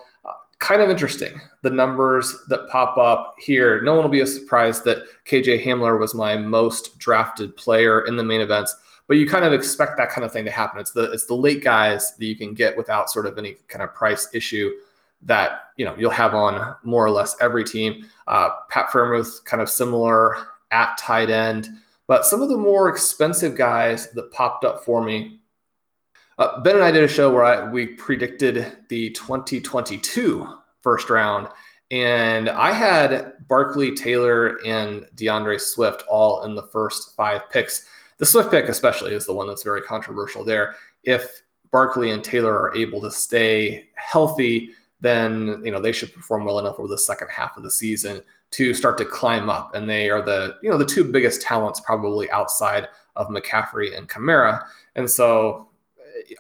kind 0.64 0.82
of 0.82 0.90
interesting 0.90 1.42
the 1.62 1.70
numbers 1.70 2.34
that 2.48 2.70
pop 2.70 2.98
up 2.98 3.36
here. 3.38 3.82
No 3.82 3.96
one 3.96 4.04
will 4.04 4.10
be 4.10 4.26
surprised 4.26 4.86
that 4.86 5.04
KJ 5.26 5.62
Hamler 5.62 6.00
was 6.00 6.16
my 6.16 6.38
most 6.38 6.98
drafted 7.00 7.56
player 7.58 8.08
in 8.08 8.16
the 8.16 8.24
main 8.24 8.40
events, 8.40 8.74
but 9.08 9.18
you 9.18 9.28
kind 9.28 9.44
of 9.44 9.52
expect 9.52 9.98
that 9.98 10.10
kind 10.10 10.24
of 10.24 10.32
thing 10.32 10.46
to 10.46 10.52
happen. 10.52 10.80
It's 10.80 10.92
the 10.92 11.12
it's 11.12 11.26
the 11.26 11.34
late 11.34 11.66
guys 11.66 12.16
that 12.16 12.26
you 12.26 12.38
can 12.38 12.54
get 12.54 12.78
without 12.78 13.10
sort 13.10 13.26
of 13.26 13.38
any 13.38 13.58
kind 13.68 13.84
of 13.84 13.94
price 13.94 14.30
issue 14.34 14.72
that 15.24 15.66
you 15.76 15.84
know 15.84 15.96
you'll 15.98 16.12
have 16.12 16.34
on 16.34 16.76
more 16.84 17.06
or 17.06 17.12
less 17.12 17.36
every 17.42 17.66
team. 17.66 18.06
Uh, 18.28 18.52
Pat 18.70 18.88
Freiermuth 18.88 19.44
kind 19.44 19.62
of 19.62 19.70
similar 19.70 20.38
at 20.72 20.98
tight 20.98 21.30
end, 21.30 21.68
but 22.08 22.26
some 22.26 22.42
of 22.42 22.48
the 22.48 22.58
more 22.58 22.88
expensive 22.88 23.58
guys 23.58 24.12
that 24.12 24.32
popped 24.32 24.64
up 24.64 24.86
for 24.86 25.04
me 25.04 25.42
uh, 26.38 26.60
ben 26.62 26.76
and 26.76 26.84
I 26.84 26.92
did 26.92 27.04
a 27.04 27.08
show 27.08 27.32
where 27.32 27.44
I, 27.44 27.70
we 27.70 27.88
predicted 27.88 28.78
the 28.90 29.12
2022 29.12 30.48
first 30.82 31.10
round, 31.10 31.48
and 31.92 32.50
I 32.50 32.72
had 32.72 33.34
Barkley, 33.48 33.94
Taylor, 33.94 34.60
and 34.66 35.06
D'Andre 35.16 35.58
Swift 35.58 36.04
all 36.10 36.44
in 36.44 36.56
the 36.56 36.64
first 36.64 37.16
five 37.16 37.50
picks. 37.50 37.86
The 38.18 38.26
Swift 38.26 38.52
pick, 38.52 38.66
especially, 38.66 39.14
is 39.14 39.26
the 39.26 39.34
one 39.34 39.48
that's 39.48 39.64
very 39.64 39.82
controversial 39.82 40.44
there. 40.44 40.76
If 41.04 41.44
Barkley 41.72 42.12
and 42.12 42.24
Taylor 42.24 42.58
are 42.58 42.76
able 42.76 43.02
to 43.02 43.12
stay 43.12 43.90
healthy, 43.96 44.72
then 45.02 45.62
you 45.66 45.72
know 45.72 45.82
they 45.82 45.92
should 45.92 46.14
perform 46.14 46.46
well 46.46 46.60
enough 46.60 46.80
over 46.80 46.88
the 46.88 46.98
second 46.98 47.28
half 47.30 47.58
of 47.58 47.64
the 47.64 47.72
season 47.72 48.22
to 48.52 48.74
start 48.74 48.98
to 49.00 49.06
climb 49.06 49.50
up. 49.50 49.76
And 49.76 49.90
they 49.90 50.10
are 50.10 50.22
the 50.22 50.58
you 50.64 50.70
know 50.70 50.78
the 50.78 50.86
two 50.86 51.04
biggest 51.04 51.42
talents 51.42 51.80
probably 51.82 52.32
outside 52.32 52.88
of 53.16 53.28
McCaffrey 53.28 53.98
and 53.98 54.08
Kamara. 54.08 54.64
And 54.96 55.10
so 55.10 55.68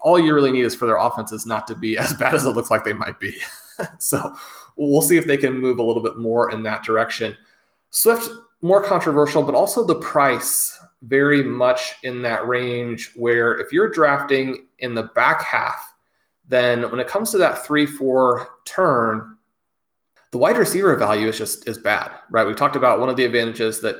all 0.02 0.20
you 0.20 0.34
really 0.34 0.52
need 0.52 0.66
is 0.66 0.75
for 0.75 0.86
their 0.86 0.98
offenses 0.98 1.46
not 1.46 1.68
to 1.68 1.75
be 1.75 1.98
as 1.98 2.13
bad 2.13 2.34
as 2.34 2.46
it 2.46 2.52
looks 2.52 2.72
like 2.72 2.84
they 2.84 2.94
might 2.94 3.20
be. 3.20 3.36
so 4.00 4.36
we'll 4.75 5.02
see 5.02 5.18
if 5.18 5.25
they 5.25 5.38
can 5.38 5.58
move 5.58 5.80
a 5.80 5.84
little 5.84 6.04
bit 6.04 6.18
more 6.18 6.52
in 6.52 6.63
that 6.63 6.84
direction. 6.84 7.36
Swift, 7.90 8.30
more 8.62 8.84
controversial, 8.84 9.44
but 9.44 9.56
also 9.56 9.86
the 9.86 9.96
price 9.96 10.80
very 11.04 11.44
much 11.44 11.96
in 12.04 12.22
that 12.22 12.48
range 12.48 13.12
where 13.16 13.60
if 13.60 13.74
you're 13.74 13.90
drafting 13.90 14.68
in 14.80 14.96
the 14.96 15.04
back 15.04 15.42
half, 15.42 15.94
then 16.48 16.90
when 16.90 17.00
it 17.00 17.08
comes 17.08 17.32
to 17.32 17.38
that 17.38 17.66
three, 17.66 17.86
four 17.86 18.48
turn, 18.66 19.38
the 20.32 20.38
wide 20.38 20.58
receiver 20.58 20.96
value 20.96 21.28
is 21.28 21.38
just 21.38 21.68
is 21.68 21.78
bad, 21.78 22.12
right? 22.32 22.48
We 22.48 22.54
talked 22.54 22.75
about 22.75 23.00
one 23.00 23.10
of 23.10 23.16
the 23.16 23.25
advantages 23.25 23.82
that 23.82 23.98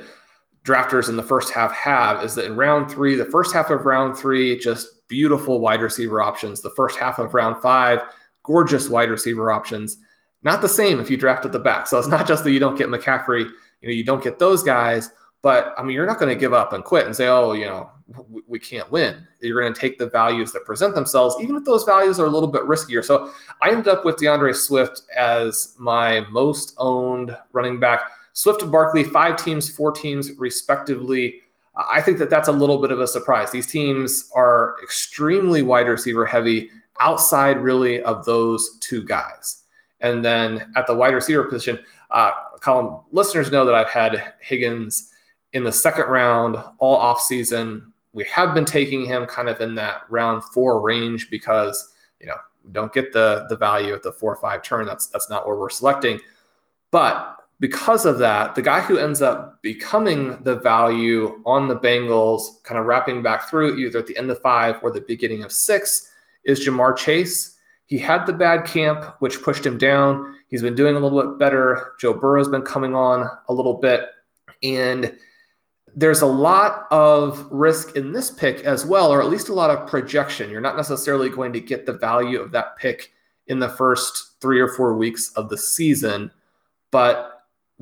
drafters 0.64 1.10
in 1.10 1.18
the 1.18 1.24
first 1.24 1.52
half 1.52 1.72
have 1.74 2.24
is 2.24 2.36
that 2.36 2.46
in 2.46 2.56
round 2.56 2.90
three, 2.90 3.16
the 3.16 3.26
first 3.26 3.54
half 3.54 3.70
of 3.70 3.86
round 3.86 4.18
three, 4.18 4.58
just 4.58 5.08
beautiful 5.08 5.60
wide 5.60 5.82
receiver 5.82 6.22
options. 6.22 6.62
The 6.62 6.70
first 6.72 6.98
half 6.98 7.20
of 7.20 7.34
round 7.34 7.62
five, 7.62 8.02
gorgeous 8.44 8.90
wide 8.90 9.10
receiver 9.10 9.52
options. 9.52 9.98
Not 10.42 10.62
the 10.62 10.70
same 10.70 11.00
if 11.00 11.10
you 11.10 11.18
draft 11.18 11.46
at 11.46 11.52
the 11.52 11.60
back. 11.60 11.88
So 11.88 12.00
it's 12.00 12.08
not 12.08 12.28
just 12.28 12.44
that 12.44 12.52
you 12.52 12.60
don't 12.60 12.78
get 12.78 12.90
McCaffrey, 12.90 13.50
you 13.82 13.88
know, 13.88 13.94
you 13.94 14.04
don't 14.04 14.24
get 14.24 14.40
those 14.40 14.64
guys, 14.64 15.12
But 15.44 15.76
I 15.78 15.84
mean, 15.84 15.94
you're 15.94 16.08
not 16.08 16.20
going 16.20 16.34
to 16.34 16.40
give 16.40 16.54
up 16.54 16.72
and 16.72 16.84
quit 16.86 17.06
and 17.06 17.14
say, 17.14 17.28
oh, 17.28 17.52
you 17.52 17.66
know, 17.66 17.92
we, 18.48 18.58
can't 18.60 18.90
win. 18.90 19.28
You're 19.42 19.62
going 19.62 19.74
to 19.74 19.80
take 19.80 19.98
the 19.98 20.10
values 20.10 20.54
that 20.54 20.64
present 20.64 20.96
themselves, 20.96 21.36
even 21.42 21.58
if 21.58 21.66
those 21.66 21.84
values 21.84 22.18
are 22.18 22.26
a 22.26 22.30
little 22.30 22.48
bit 22.48 22.62
riskier. 22.64 23.04
So 23.04 23.32
I 23.62 23.70
ended 23.70 23.90
up 23.90 24.06
with 24.06 24.18
D'Andre 24.18 24.54
Swift 24.54 25.02
as 25.16 25.76
my 25.78 26.22
most 26.32 26.76
owned 26.78 27.38
running 27.52 27.78
back. 27.78 28.02
Swift 28.34 28.62
and 28.62 28.72
Barkley, 28.72 29.04
five 29.04 29.38
teams, 29.38 29.70
four 29.70 29.92
teams, 29.92 30.32
respectively. 30.38 31.42
I 31.76 32.02
think 32.02 32.18
that 32.18 32.30
that's 32.30 32.48
a 32.48 32.52
little 32.52 32.80
bit 32.80 32.92
of 32.92 33.00
a 33.00 33.08
surprise. 33.08 33.52
These 33.52 33.68
teams 33.68 34.30
are 34.36 34.76
extremely 34.84 35.62
wide 35.62 35.88
receiver 35.88 36.26
heavy 36.26 36.70
outside, 37.00 37.60
really, 37.60 38.02
of 38.04 38.26
those 38.26 38.78
two 38.80 39.04
guys. 39.04 39.64
And 40.02 40.24
then 40.24 40.72
at 40.76 40.86
the 40.86 40.94
wide 40.94 41.14
receiver 41.14 41.46
position, 41.46 41.80
uh, 42.12 42.32
Colm 42.60 43.04
listeners 43.12 43.52
know 43.52 43.66
that 43.66 43.76
I've 43.76 43.90
had 43.90 44.34
Higgins 44.40 45.12
in 45.54 45.64
the 45.64 45.72
second 45.72 46.06
round 46.06 46.58
all 46.80 46.96
off 46.96 47.22
season. 47.22 47.94
We 48.14 48.24
have 48.26 48.54
been 48.54 48.66
taking 48.66 49.06
him 49.06 49.26
kind 49.26 49.50
of 49.50 49.60
in 49.62 49.76
that 49.76 50.02
round 50.10 50.44
four 50.44 50.82
range 50.82 51.30
because 51.30 51.94
you 52.20 52.28
know 52.28 52.36
we 52.64 52.72
don't 52.72 52.94
get 52.94 53.14
the 53.14 53.46
the 53.50 53.58
value 53.58 53.94
at 53.94 54.04
the 54.04 54.12
four 54.12 54.34
or 54.34 54.38
five 54.38 54.62
turn. 54.62 54.86
That's 54.86 55.08
that's 55.08 55.30
not 55.30 55.48
where 55.48 55.56
we're 55.56 55.70
selecting. 55.70 56.20
But 56.92 57.43
because 57.60 58.06
of 58.06 58.18
that, 58.20 58.56
the 58.56 58.62
guy 58.62 58.82
who 58.82 58.98
ends 58.98 59.22
up 59.22 59.62
becoming 59.62 60.42
the 60.44 60.56
value 60.56 61.42
on 61.46 61.68
the 61.68 61.80
Bengals, 61.80 62.62
kind 62.64 62.80
of 62.80 62.86
wrapping 62.86 63.22
back 63.22 63.50
through 63.50 63.78
either 63.78 64.00
at 64.00 64.08
the 64.08 64.18
end 64.18 64.30
of 64.30 64.42
five 64.42 64.78
or 64.84 64.92
the 64.92 65.02
beginning 65.02 65.44
of 65.44 65.52
six, 65.52 66.12
is 66.44 66.66
Ja'Marr 66.66 66.98
Chase. 66.98 67.58
He 67.86 67.98
had 67.98 68.26
the 68.26 68.34
bad 68.34 68.66
camp, 68.66 69.16
which 69.20 69.42
pushed 69.42 69.66
him 69.66 69.78
down. 69.78 70.36
He's 70.48 70.62
been 70.62 70.76
doing 70.76 70.96
a 70.96 71.00
little 71.00 71.22
bit 71.22 71.40
better. 71.40 71.94
Joe 72.00 72.14
Burrow's 72.14 72.50
been 72.50 72.64
coming 72.64 72.96
on 72.96 73.30
a 73.48 73.54
little 73.54 73.76
bit. 73.76 74.10
And 74.62 75.18
there's 75.96 76.22
a 76.22 76.28
lot 76.28 76.88
of 76.92 77.48
risk 77.52 77.96
in 77.96 78.12
this 78.12 78.32
pick 78.32 78.62
as 78.62 78.86
well, 78.86 79.12
or 79.12 79.22
at 79.22 79.30
least 79.30 79.50
a 79.50 79.54
lot 79.54 79.70
of 79.70 79.88
projection. 79.88 80.50
You're 80.50 80.62
not 80.62 80.78
necessarily 80.78 81.30
going 81.30 81.54
to 81.54 81.60
get 81.60 81.86
the 81.86 81.94
value 81.94 82.40
of 82.40 82.52
that 82.52 82.78
pick 82.78 83.12
in 83.48 83.60
the 83.60 83.70
first 83.70 84.42
three 84.42 84.60
or 84.60 84.70
four 84.70 84.96
weeks 84.96 85.32
of 85.36 85.50
the 85.50 85.58
season. 85.58 86.32
But 86.90 87.33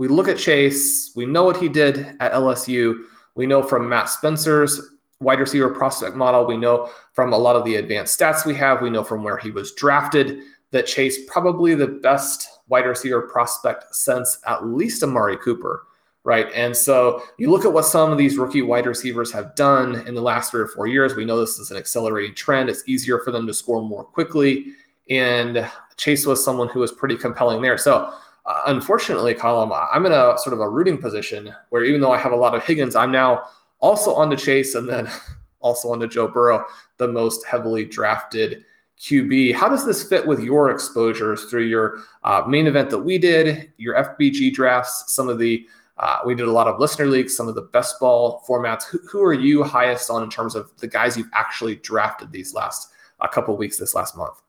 we 0.02 0.08
look 0.08 0.28
at 0.28 0.40
Chase, 0.40 1.12
we 1.16 1.28
know 1.28 1.44
what 1.44 1.58
he 1.58 1.70
did 1.70 2.16
at 2.20 2.34
LSU. 2.34 3.04
We 3.36 3.46
know 3.46 3.62
from 3.62 3.88
Matt 3.88 4.10
Spencer's 4.10 4.82
wide 5.20 5.40
receiver 5.40 5.70
prospect 5.70 6.16
model, 6.16 6.48
we 6.48 6.58
know 6.58 6.90
from 7.14 7.34
a 7.34 7.38
lot 7.38 7.56
of 7.56 7.64
the 7.66 7.76
advanced 7.76 8.20
stats 8.20 8.44
we 8.44 8.56
have, 8.56 8.82
we 8.82 8.90
know 8.90 9.04
from 9.04 9.24
where 9.24 9.38
he 9.38 9.52
was 9.52 9.74
drafted 9.74 10.40
that 10.72 10.88
Chase 10.88 11.20
probably 11.28 11.76
the 11.76 11.86
best 11.86 12.48
wide 12.68 12.88
receiver 12.88 13.22
prospect 13.22 13.94
since 13.94 14.40
at 14.48 14.66
least 14.66 15.04
Amari 15.04 15.38
Cooper 15.38 15.84
right? 16.24 16.52
And 16.54 16.78
so 16.78 17.24
you 17.38 17.50
look 17.50 17.66
at 17.66 17.74
what 17.74 17.86
some 17.86 18.12
of 18.12 18.18
these 18.18 18.38
rookie 18.38 18.62
wide 18.62 18.86
receivers 18.86 19.32
have 19.32 19.56
done 19.56 20.08
in 20.08 20.14
the 20.14 20.22
last 20.22 20.52
three 20.52 20.62
or 20.62 20.68
four 20.68 20.86
years. 20.86 21.16
We 21.16 21.26
know 21.26 21.40
this 21.40 21.58
is 21.58 21.72
an 21.72 21.78
accelerating 21.78 22.36
trend. 22.36 22.70
It's 22.70 22.84
easier 22.88 23.18
for 23.20 23.32
them 23.32 23.48
to 23.48 23.54
score 23.56 23.82
more 23.82 24.04
quickly. 24.04 24.68
And 25.10 25.68
Chase 25.98 26.28
was 26.28 26.46
someone 26.46 26.70
who 26.70 26.80
was 26.80 26.92
pretty 26.92 27.18
compelling 27.18 27.64
there. 27.64 27.76
So 27.76 28.14
uh, 28.46 28.64
unfortunately, 28.68 29.34
Colm, 29.34 29.88
I'm 29.92 30.06
in 30.06 30.12
a 30.12 30.36
sort 30.38 30.54
of 30.54 30.60
a 30.60 30.70
rooting 30.70 30.98
position 30.98 31.54
where 31.70 31.84
even 31.84 32.02
though 32.02 32.12
I 32.12 32.18
have 32.18 32.32
a 32.32 32.38
lot 32.38 32.56
of 32.56 32.64
Higgins, 32.64 32.96
I'm 32.96 33.12
now 33.12 33.44
also 33.80 34.14
on 34.14 34.30
to 34.30 34.38
Chase 34.38 34.76
and 34.76 34.88
then 34.88 35.10
also 35.60 35.92
on 35.92 36.00
to 36.00 36.08
Joe 36.08 36.28
Burrow, 36.28 36.66
the 36.98 37.08
most 37.08 37.46
heavily 37.46 37.86
drafted 37.86 38.66
QB. 39.00 39.56
How 39.56 39.68
does 39.70 39.86
this 39.86 40.08
fit 40.08 40.26
with 40.26 40.40
your 40.40 40.70
exposures 40.70 41.46
through 41.46 41.66
your 41.66 42.00
uh, 42.24 42.44
main 42.48 42.68
event 42.68 42.90
that 42.92 43.00
we 43.00 43.18
did, 43.18 43.72
your 43.78 43.96
FBG 43.96 44.54
drafts, 44.54 45.14
some 45.14 45.28
of 45.28 45.40
the 45.40 45.68
uh, 45.98 46.20
we 46.26 46.34
did 46.34 46.48
a 46.48 46.52
lot 46.52 46.68
of 46.68 46.80
listener 46.80 47.06
leagues, 47.06 47.36
some 47.36 47.48
of 47.48 47.54
the 47.54 47.62
best 47.62 48.00
ball 48.00 48.44
formats. 48.48 48.86
Who, 48.86 48.98
who 49.08 49.22
are 49.24 49.34
you 49.34 49.64
highest 49.64 50.10
on 50.10 50.24
in 50.24 50.32
terms 50.32 50.56
of 50.56 50.72
the 50.78 50.88
guys 50.88 51.16
you've 51.16 51.30
actually 51.34 51.76
drafted 51.76 52.32
these 52.32 52.56
last 52.56 52.92
a 53.20 53.26
uh, 53.26 53.28
couple 53.28 53.56
weeks, 53.56 53.78
this 53.78 53.94
last 53.94 54.18
month? 54.18 54.42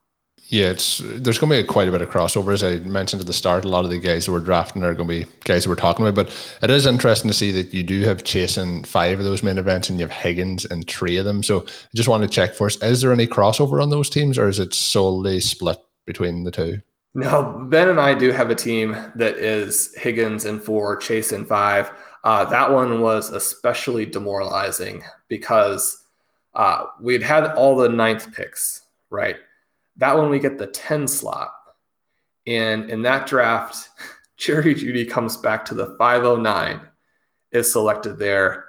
Yeah, 0.47 0.69
it's 0.71 0.99
there's 1.03 1.39
going 1.39 1.51
to 1.51 1.63
be 1.63 1.67
quite 1.67 1.87
a 1.87 1.91
bit 1.91 2.01
of 2.01 2.09
crossover. 2.09 2.53
As 2.53 2.63
I 2.63 2.75
mentioned 2.79 3.21
at 3.21 3.27
the 3.27 3.33
start, 3.33 3.65
a 3.65 3.69
lot 3.69 3.85
of 3.85 3.91
the 3.91 3.97
guys 3.97 4.25
that 4.25 4.31
we're 4.31 4.39
drafting 4.39 4.83
are 4.83 4.93
going 4.93 5.07
to 5.07 5.25
be 5.25 5.31
guys 5.45 5.63
that 5.63 5.69
we're 5.69 5.75
talking 5.75 6.05
about. 6.05 6.15
But 6.15 6.57
it 6.61 6.69
is 6.69 6.85
interesting 6.85 7.29
to 7.29 7.33
see 7.33 7.51
that 7.51 7.73
you 7.73 7.81
do 7.81 8.01
have 8.01 8.23
chasing 8.23 8.83
five 8.83 9.19
of 9.19 9.25
those 9.25 9.41
main 9.41 9.57
events 9.57 9.89
and 9.89 9.99
you 9.99 10.05
have 10.05 10.15
Higgins 10.15 10.65
in 10.65 10.83
three 10.83 11.17
of 11.17 11.25
them. 11.25 11.43
So 11.43 11.61
I 11.61 11.95
just 11.95 12.09
want 12.09 12.23
to 12.23 12.29
check 12.29 12.53
first: 12.53 12.83
is 12.83 13.01
there 13.01 13.13
any 13.13 13.25
crossover 13.25 13.81
on 13.81 13.89
those 13.89 14.09
teams, 14.09 14.37
or 14.37 14.47
is 14.47 14.59
it 14.59 14.73
solely 14.73 15.39
split 15.39 15.79
between 16.05 16.43
the 16.43 16.51
two? 16.51 16.81
No, 17.15 17.65
Ben 17.69 17.89
and 17.89 17.99
I 17.99 18.13
do 18.13 18.31
have 18.31 18.49
a 18.49 18.55
team 18.55 18.97
that 19.15 19.37
is 19.37 19.93
Higgins 19.95 20.45
in 20.45 20.59
four, 20.59 20.97
Chase 20.97 21.31
in 21.31 21.45
five. 21.45 21.91
Uh, 22.23 22.45
that 22.45 22.71
one 22.71 23.01
was 23.01 23.29
especially 23.29 24.05
demoralizing 24.05 25.03
because 25.27 26.03
uh, 26.55 26.85
we'd 26.99 27.21
had 27.21 27.45
all 27.53 27.75
the 27.75 27.89
ninth 27.89 28.33
picks, 28.33 28.81
right? 29.09 29.37
That 29.97 30.17
one 30.17 30.29
we 30.29 30.39
get 30.39 30.57
the 30.57 30.67
10 30.67 31.07
slot. 31.07 31.53
And 32.47 32.89
in 32.89 33.01
that 33.03 33.27
draft, 33.27 33.89
Jerry 34.37 34.75
Jeudy 34.75 35.09
comes 35.09 35.37
back 35.37 35.63
to 35.65 35.73
the 35.73 35.95
509, 35.97 36.81
is 37.51 37.71
selected 37.71 38.17
there. 38.17 38.65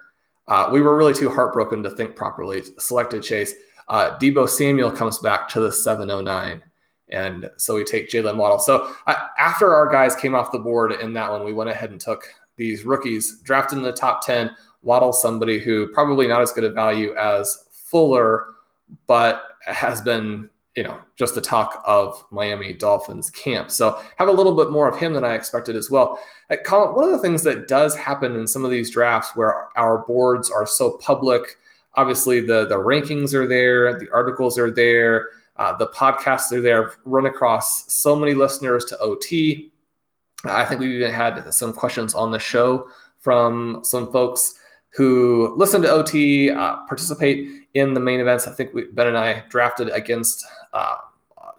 Uh, 0.47 0.69
we 0.71 0.81
were 0.83 0.97
really 0.97 1.15
too 1.15 1.31
heartbroken 1.31 1.83
to 1.83 1.91
think 1.91 2.15
properly. 2.15 2.63
Selected 2.79 3.23
Chase. 3.23 3.55
Uh, 3.89 4.17
Deebo 4.19 4.49
Samuel 4.49 4.91
comes 4.91 5.19
back 5.19 5.49
to 5.49 5.61
the 5.61 5.73
709 5.73 6.63
and 7.09 7.51
so 7.57 7.75
we 7.75 7.85
take 7.85 8.09
Jaylen 8.09 8.37
Waddle. 8.37 8.59
So 8.59 8.95
uh, 9.07 9.15
after 9.39 9.75
our 9.75 9.89
guys 9.91 10.17
came 10.17 10.35
off 10.35 10.53
the 10.53 10.59
board 10.59 10.93
in 10.93 11.13
that 11.15 11.31
one, 11.31 11.45
we 11.45 11.53
went 11.53 11.71
ahead 11.71 11.91
and 11.91 12.01
took 12.01 12.25
these 12.57 12.85
rookies, 12.85 13.41
drafted 13.43 13.79
in 13.79 13.85
the 13.85 13.93
top 13.93 14.25
10. 14.25 14.51
Waddle, 14.83 15.13
somebody 15.13 15.59
who 15.59 15.89
probably 15.89 16.27
not 16.27 16.43
as 16.43 16.53
good 16.53 16.65
a 16.65 16.71
value 16.71 17.15
as 17.15 17.67
Fuller, 17.71 18.55
but 19.07 19.45
has 19.61 20.01
been, 20.01 20.51
you 20.77 20.83
know, 20.83 20.99
just 21.17 21.35
the 21.35 21.41
talk 21.41 21.83
of 21.87 22.25
Miami 22.31 22.73
Dolphins 22.73 23.31
camp. 23.31 23.71
So 23.71 24.01
have 24.17 24.29
a 24.29 24.33
little 24.33 24.57
bit 24.57 24.71
more 24.71 24.89
of 24.89 24.99
him 24.99 25.13
than 25.13 25.25
I 25.25 25.35
expected 25.35 25.77
as 25.77 25.91
well. 25.91 26.19
Uh, 26.51 26.57
Colm, 26.67 26.97
one 26.97 27.05
of 27.05 27.13
the 27.13 27.21
things 27.21 27.43
that 27.45 27.69
does 27.69 27.95
happen 27.95 28.35
in 28.35 28.47
some 28.47 28.65
of 28.65 28.71
these 28.71 28.91
drafts 28.91 29.37
where 29.37 29.69
our 29.77 29.99
boards 29.99 30.51
are 30.51 30.67
so 30.67 30.99
public, 30.99 31.57
obviously 31.95 32.41
the 32.41 32.67
the 32.67 32.77
rankings 32.77 33.35
are 33.35 33.47
there, 33.47 33.99
the 33.99 34.11
articles 34.13 34.59
are 34.59 34.71
there 34.71 35.29
uh, 35.57 35.77
the 35.77 35.87
podcasts 35.89 36.51
are 36.53 36.61
there, 36.61 36.87
I've 36.87 36.97
run 37.05 37.27
across 37.27 37.93
so 37.93 38.17
many 38.17 38.35
listeners 38.35 38.85
to 38.87 38.99
OT. 38.99 39.73
I 40.45 40.65
think 40.65 40.81
we've 40.81 40.91
even 40.91 41.13
had 41.13 41.53
some 41.55 41.73
questions 41.73 42.15
on 42.15 42.31
the 42.31 42.39
show 42.39 42.89
from 43.19 43.81
some 43.83 44.11
folks 44.11 44.55
who 44.91 45.55
listen 45.57 45.83
to 45.83 45.91
OT, 45.91 46.51
uh, 46.51 46.77
participate 46.87 47.49
in 47.75 47.95
the 47.95 48.01
main 48.01 48.21
events. 48.21 48.47
I 48.47 48.53
think 48.53 48.75
we, 48.75 48.85
Ben 48.85 49.09
and 49.09 49.19
I 49.19 49.45
drafted 49.49 49.89
against 49.91 50.45
uh, 50.75 50.97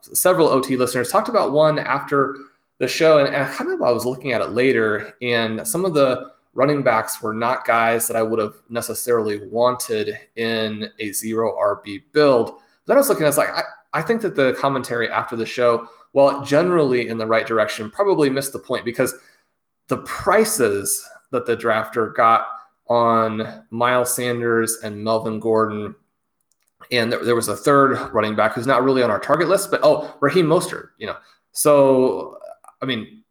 several 0.02 0.48
OT 0.48 0.78
listeners, 0.78 1.10
talked 1.10 1.30
about 1.30 1.52
one 1.52 1.80
after 1.80 2.38
the 2.78 2.88
show, 2.88 3.18
and, 3.20 3.34
and 3.34 3.52
kind 3.54 3.72
of 3.72 3.82
I 3.82 3.92
was 3.92 4.06
looking 4.06 4.34
at 4.34 4.42
it 4.42 4.50
later, 4.50 5.14
and 5.22 5.68
some 5.68 5.86
of 5.86 5.94
the 5.94 6.32
running 6.54 6.84
backs 6.84 7.22
were 7.22 7.34
not 7.34 7.66
guys 7.66 8.08
that 8.08 8.16
I 8.16 8.24
would 8.24 8.40
have 8.40 8.56
necessarily 8.70 9.46
wanted 9.48 10.18
in 10.36 10.90
a 11.00 11.12
zero 11.12 11.56
RB 11.58 12.04
build. 12.12 12.60
Then 12.86 12.98
I 12.98 13.00
was 13.00 13.10
looking, 13.10 13.26
I 13.26 13.30
was 13.30 13.38
like, 13.38 13.50
I, 13.50 13.64
I 13.94 14.02
think 14.02 14.22
that 14.22 14.36
the 14.36 14.54
commentary 14.60 15.10
after 15.10 15.36
the 15.36 15.46
show, 15.46 15.88
while 16.14 16.44
generally 16.44 17.08
in 17.08 17.18
the 17.18 17.28
right 17.28 17.46
direction, 17.46 17.92
probably 17.92 18.30
missed 18.30 18.54
the 18.54 18.60
point 18.60 18.86
because 18.86 19.14
the 19.88 19.98
prices 19.98 21.08
that 21.32 21.46
the 21.46 21.58
drafter 21.58 22.14
got 22.16 22.48
on 22.88 23.64
Miles 23.70 24.14
Sanders 24.14 24.78
and 24.84 25.04
Melvin 25.04 25.40
Gordon, 25.40 25.96
and 26.92 27.12
there, 27.12 27.36
was 27.36 27.48
a 27.48 27.56
third 27.56 27.98
running 28.14 28.36
back 28.36 28.54
who's 28.54 28.68
not 28.68 28.84
really 28.84 29.04
on 29.04 29.12
our 29.12 29.20
target 29.20 29.48
list, 29.48 29.72
but 29.72 29.80
oh, 29.84 30.16
Raheem 30.22 30.46
Mostert, 30.46 30.90
you 30.98 31.08
know. 31.08 31.18
So, 31.52 32.38
I 32.82 32.86
mean, 32.86 33.24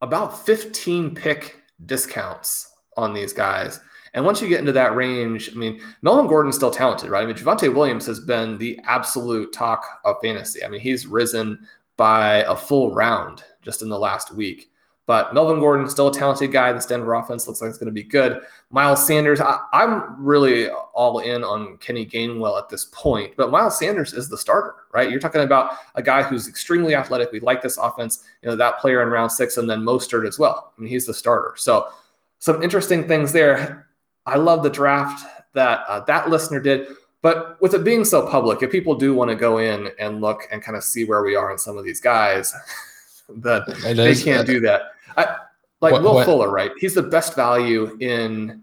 about 0.00 0.44
15 0.44 1.14
pick 1.14 1.62
discounts 1.86 2.70
on 2.96 3.14
these 3.14 3.32
guys. 3.32 3.80
And 4.12 4.24
once 4.24 4.40
you 4.40 4.48
get 4.48 4.60
into 4.60 4.72
that 4.72 4.94
range, 4.94 5.50
I 5.52 5.56
mean, 5.56 5.80
Melvin 6.02 6.28
Gordon's 6.28 6.54
still 6.54 6.70
talented, 6.70 7.10
right? 7.10 7.24
I 7.24 7.26
mean, 7.26 7.34
Javonte 7.34 7.74
Williams 7.74 8.06
has 8.06 8.20
been 8.20 8.58
the 8.58 8.78
absolute 8.84 9.52
talk 9.52 9.84
of 10.04 10.16
fantasy. 10.22 10.64
I 10.64 10.68
mean, 10.68 10.80
he's 10.80 11.06
risen 11.06 11.66
by 11.96 12.36
a 12.44 12.54
full 12.54 12.94
round 12.94 13.42
just 13.62 13.82
in 13.82 13.88
the 13.88 13.98
last 13.98 14.32
week. 14.32 14.70
But 15.06 15.34
Melvin 15.34 15.60
Gordon, 15.60 15.88
still 15.88 16.08
a 16.08 16.12
talented 16.12 16.50
guy. 16.50 16.72
This 16.72 16.86
Denver 16.86 17.12
offense 17.12 17.46
looks 17.46 17.60
like 17.60 17.68
it's 17.68 17.76
going 17.76 17.86
to 17.86 17.92
be 17.92 18.02
good. 18.02 18.40
Miles 18.70 19.06
Sanders, 19.06 19.38
I, 19.38 19.60
am 19.72 20.16
really 20.18 20.70
all 20.70 21.18
in 21.18 21.44
on 21.44 21.76
Kenny 21.76 22.06
Gainwell 22.06 22.58
at 22.58 22.70
this 22.70 22.86
point. 22.86 23.34
But 23.36 23.50
Miles 23.50 23.78
Sanders 23.78 24.14
is 24.14 24.30
the 24.30 24.38
starter, 24.38 24.74
right? 24.94 25.10
You're 25.10 25.20
talking 25.20 25.42
about 25.42 25.76
a 25.94 26.02
guy 26.02 26.22
who's 26.22 26.48
extremely 26.48 26.94
athletic. 26.94 27.32
We 27.32 27.40
like 27.40 27.60
this 27.60 27.76
offense. 27.76 28.24
You 28.42 28.48
know 28.48 28.56
that 28.56 28.78
player 28.78 29.02
in 29.02 29.08
round 29.08 29.30
six, 29.30 29.58
and 29.58 29.68
then 29.68 29.80
Mostert 29.82 30.26
as 30.26 30.38
well. 30.38 30.72
I 30.76 30.80
mean, 30.80 30.88
he's 30.88 31.04
the 31.04 31.14
starter. 31.14 31.52
So 31.56 31.88
some 32.38 32.62
interesting 32.62 33.06
things 33.06 33.30
there. 33.30 33.88
I 34.24 34.36
love 34.36 34.62
the 34.62 34.70
draft 34.70 35.26
that 35.52 35.84
uh, 35.86 36.00
that 36.00 36.30
listener 36.30 36.60
did. 36.60 36.88
But 37.20 37.60
with 37.60 37.74
it 37.74 37.84
being 37.84 38.04
so 38.04 38.26
public, 38.26 38.62
if 38.62 38.70
people 38.70 38.94
do 38.94 39.14
want 39.14 39.30
to 39.30 39.34
go 39.34 39.58
in 39.58 39.90
and 39.98 40.20
look 40.20 40.46
and 40.50 40.62
kind 40.62 40.76
of 40.76 40.84
see 40.84 41.04
where 41.04 41.22
we 41.22 41.34
are 41.36 41.50
on 41.50 41.58
some 41.58 41.78
of 41.78 41.84
these 41.84 42.00
guys, 42.00 42.54
that 43.28 43.66
they 43.96 44.14
can't 44.14 44.46
do 44.46 44.60
that. 44.60 44.93
I, 45.16 45.36
Like 45.80 45.92
What- 45.92 46.02
Will 46.02 46.14
what- 46.14 46.26
Fuller, 46.26 46.50
right? 46.50 46.70
He's 46.78 46.94
the 46.94 47.02
best 47.02 47.34
value 47.34 47.96
in 48.00 48.62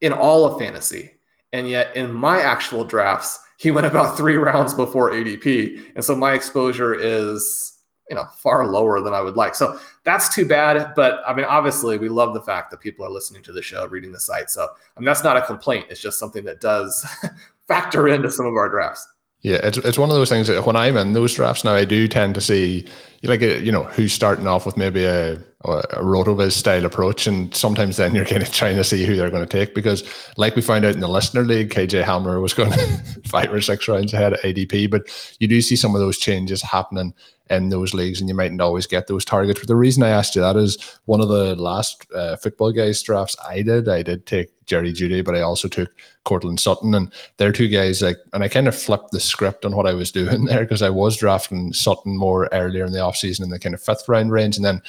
in 0.00 0.12
all 0.12 0.44
of 0.44 0.58
fantasy. 0.58 1.12
And 1.52 1.68
yet 1.68 1.94
in 1.96 2.12
my 2.12 2.40
actual 2.40 2.84
drafts, 2.84 3.38
he 3.58 3.70
went 3.72 3.86
about 3.86 4.16
three 4.16 4.36
rounds 4.36 4.72
before 4.74 5.10
ADP. 5.10 5.92
And 5.96 6.04
so 6.04 6.14
my 6.14 6.32
exposure 6.34 6.94
is, 6.94 7.78
you 8.08 8.14
know, 8.14 8.24
far 8.36 8.66
lower 8.68 9.00
than 9.00 9.12
I 9.12 9.20
would 9.20 9.36
like. 9.36 9.54
So 9.56 9.78
that's 10.04 10.32
too 10.34 10.46
bad. 10.46 10.92
But 10.94 11.20
I 11.26 11.34
mean, 11.34 11.46
obviously, 11.46 11.98
we 11.98 12.08
love 12.08 12.32
the 12.32 12.40
fact 12.42 12.70
that 12.70 12.80
people 12.80 13.04
are 13.04 13.10
listening 13.10 13.42
to 13.42 13.52
the 13.52 13.60
show, 13.62 13.86
reading 13.86 14.12
the 14.12 14.20
site. 14.20 14.50
So 14.50 14.62
I 14.96 15.00
mean, 15.00 15.06
that's 15.06 15.24
not 15.24 15.36
a 15.36 15.42
complaint. 15.42 15.86
It's 15.90 16.00
just 16.00 16.18
something 16.18 16.44
that 16.44 16.60
does 16.60 17.04
factor 17.68 18.06
into 18.08 18.30
some 18.30 18.46
of 18.46 18.54
our 18.54 18.68
drafts. 18.68 19.06
Yeah, 19.42 19.56
it's 19.62 19.78
it's 19.78 19.98
one 19.98 20.10
of 20.10 20.16
those 20.16 20.28
things 20.30 20.46
that 20.48 20.64
when 20.64 20.76
I'm 20.76 20.96
in 20.96 21.12
those 21.12 21.34
drafts 21.34 21.64
now, 21.64 21.74
I 21.74 21.84
do 21.84 22.08
tend 22.08 22.34
to 22.36 22.40
see 22.40 22.86
like 23.22 23.42
a, 23.42 23.60
you 23.60 23.72
know 23.72 23.84
who's 23.84 24.12
starting 24.12 24.46
off 24.46 24.66
with 24.66 24.76
maybe 24.76 25.04
a 25.04 25.38
a 25.64 26.02
rotoviz 26.02 26.52
style 26.52 26.84
approach, 26.84 27.26
and 27.26 27.54
sometimes 27.54 27.96
then 27.96 28.14
you're 28.14 28.24
kind 28.24 28.42
of 28.42 28.52
trying 28.52 28.76
to 28.76 28.84
see 28.84 29.04
who 29.04 29.16
they're 29.16 29.30
going 29.30 29.44
to 29.44 29.58
take 29.58 29.74
because, 29.74 30.04
like 30.36 30.54
we 30.54 30.62
found 30.62 30.84
out 30.84 30.94
in 30.94 31.00
the 31.00 31.08
listener 31.08 31.42
league, 31.42 31.70
KJ 31.70 32.04
Hamler 32.04 32.40
was 32.40 32.54
going 32.54 32.70
five 33.26 33.52
or 33.52 33.60
six 33.60 33.88
rounds 33.88 34.14
ahead 34.14 34.34
of 34.34 34.40
ADP, 34.40 34.88
but 34.90 35.02
you 35.40 35.48
do 35.48 35.60
see 35.60 35.74
some 35.74 35.96
of 35.96 36.00
those 36.00 36.18
changes 36.18 36.62
happening 36.62 37.12
in 37.50 37.70
those 37.70 37.92
leagues, 37.92 38.20
and 38.20 38.28
you 38.28 38.36
mightn't 38.36 38.60
always 38.60 38.86
get 38.86 39.08
those 39.08 39.24
targets. 39.24 39.58
But 39.58 39.68
the 39.68 39.76
reason 39.76 40.02
I 40.02 40.10
asked 40.10 40.36
you 40.36 40.42
that 40.42 40.56
is 40.56 40.78
one 41.06 41.20
of 41.20 41.28
the 41.28 41.56
last 41.56 42.06
uh, 42.14 42.36
football 42.36 42.72
guys 42.72 43.02
drafts 43.02 43.36
I 43.44 43.62
did, 43.62 43.88
I 43.88 44.02
did 44.02 44.26
take 44.26 44.50
Jerry 44.66 44.92
Jeudy, 44.92 45.24
but 45.24 45.34
I 45.34 45.40
also 45.40 45.66
took 45.66 45.90
Courtland 46.24 46.60
Sutton, 46.60 46.94
and 46.94 47.12
they're 47.38 47.52
two 47.52 47.68
guys 47.68 48.02
like, 48.02 48.18
and 48.32 48.44
I 48.44 48.48
kind 48.48 48.68
of 48.68 48.76
flipped 48.76 49.10
the 49.10 49.20
script 49.20 49.64
on 49.64 49.74
what 49.74 49.86
I 49.86 49.94
was 49.94 50.12
doing 50.12 50.44
there 50.44 50.60
because 50.60 50.82
I 50.82 50.90
was 50.90 51.16
drafting 51.16 51.72
Sutton 51.72 52.16
more 52.16 52.48
earlier 52.52 52.84
in 52.84 52.92
the 52.92 53.00
offseason 53.08 53.42
in 53.42 53.50
the 53.50 53.58
kind 53.58 53.74
of 53.74 53.82
fifth 53.82 54.08
round 54.08 54.32
range, 54.32 54.56
and 54.56 54.64
then 54.64 54.82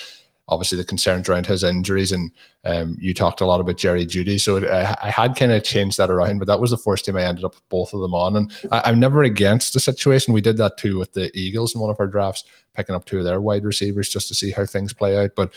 obviously 0.50 0.78
the 0.78 0.84
concerns 0.84 1.30
around 1.30 1.46
his 1.46 1.64
injuries, 1.64 2.12
and 2.12 2.32
um, 2.66 2.98
you 3.00 3.14
talked 3.14 3.42
a 3.42 3.46
lot 3.46 3.62
about 3.62 3.78
Jerry 3.78 4.06
Jeudy, 4.06 4.40
so 4.40 4.58
I, 4.68 4.96
I 5.02 5.10
had 5.10 5.36
kind 5.36 5.52
of 5.52 5.64
changed 5.64 5.98
that 5.98 6.10
around, 6.10 6.40
but 6.40 6.48
that 6.48 6.60
was 6.60 6.72
the 6.72 6.78
first 6.78 7.06
time 7.06 7.16
I 7.16 7.24
ended 7.24 7.46
up 7.46 7.54
with 7.56 7.70
both 7.70 7.94
of 7.94 8.02
them 8.02 8.14
on, 8.14 8.36
and 8.36 8.52
I, 8.72 8.82
I'm 8.86 9.00
never 9.00 9.24
against 9.24 9.74
the 9.74 9.80
situation. 9.80 10.34
We 10.34 10.42
did 10.42 10.58
that 10.58 10.78
too 10.78 10.98
with 10.98 11.14
the 11.14 11.32
Eagles 11.38 11.76
in 11.76 11.82
one 11.82 11.92
of 11.92 12.00
our 12.00 12.08
drafts, 12.08 12.44
picking 12.76 12.96
up 12.96 13.06
two 13.06 13.20
of 13.20 13.26
their 13.26 13.42
wide 13.42 13.64
receivers 13.64 14.10
just 14.10 14.28
to 14.30 14.36
see 14.36 14.52
how 14.52 14.66
things 14.66 14.94
play 14.94 15.18
out, 15.18 15.32
but. 15.36 15.54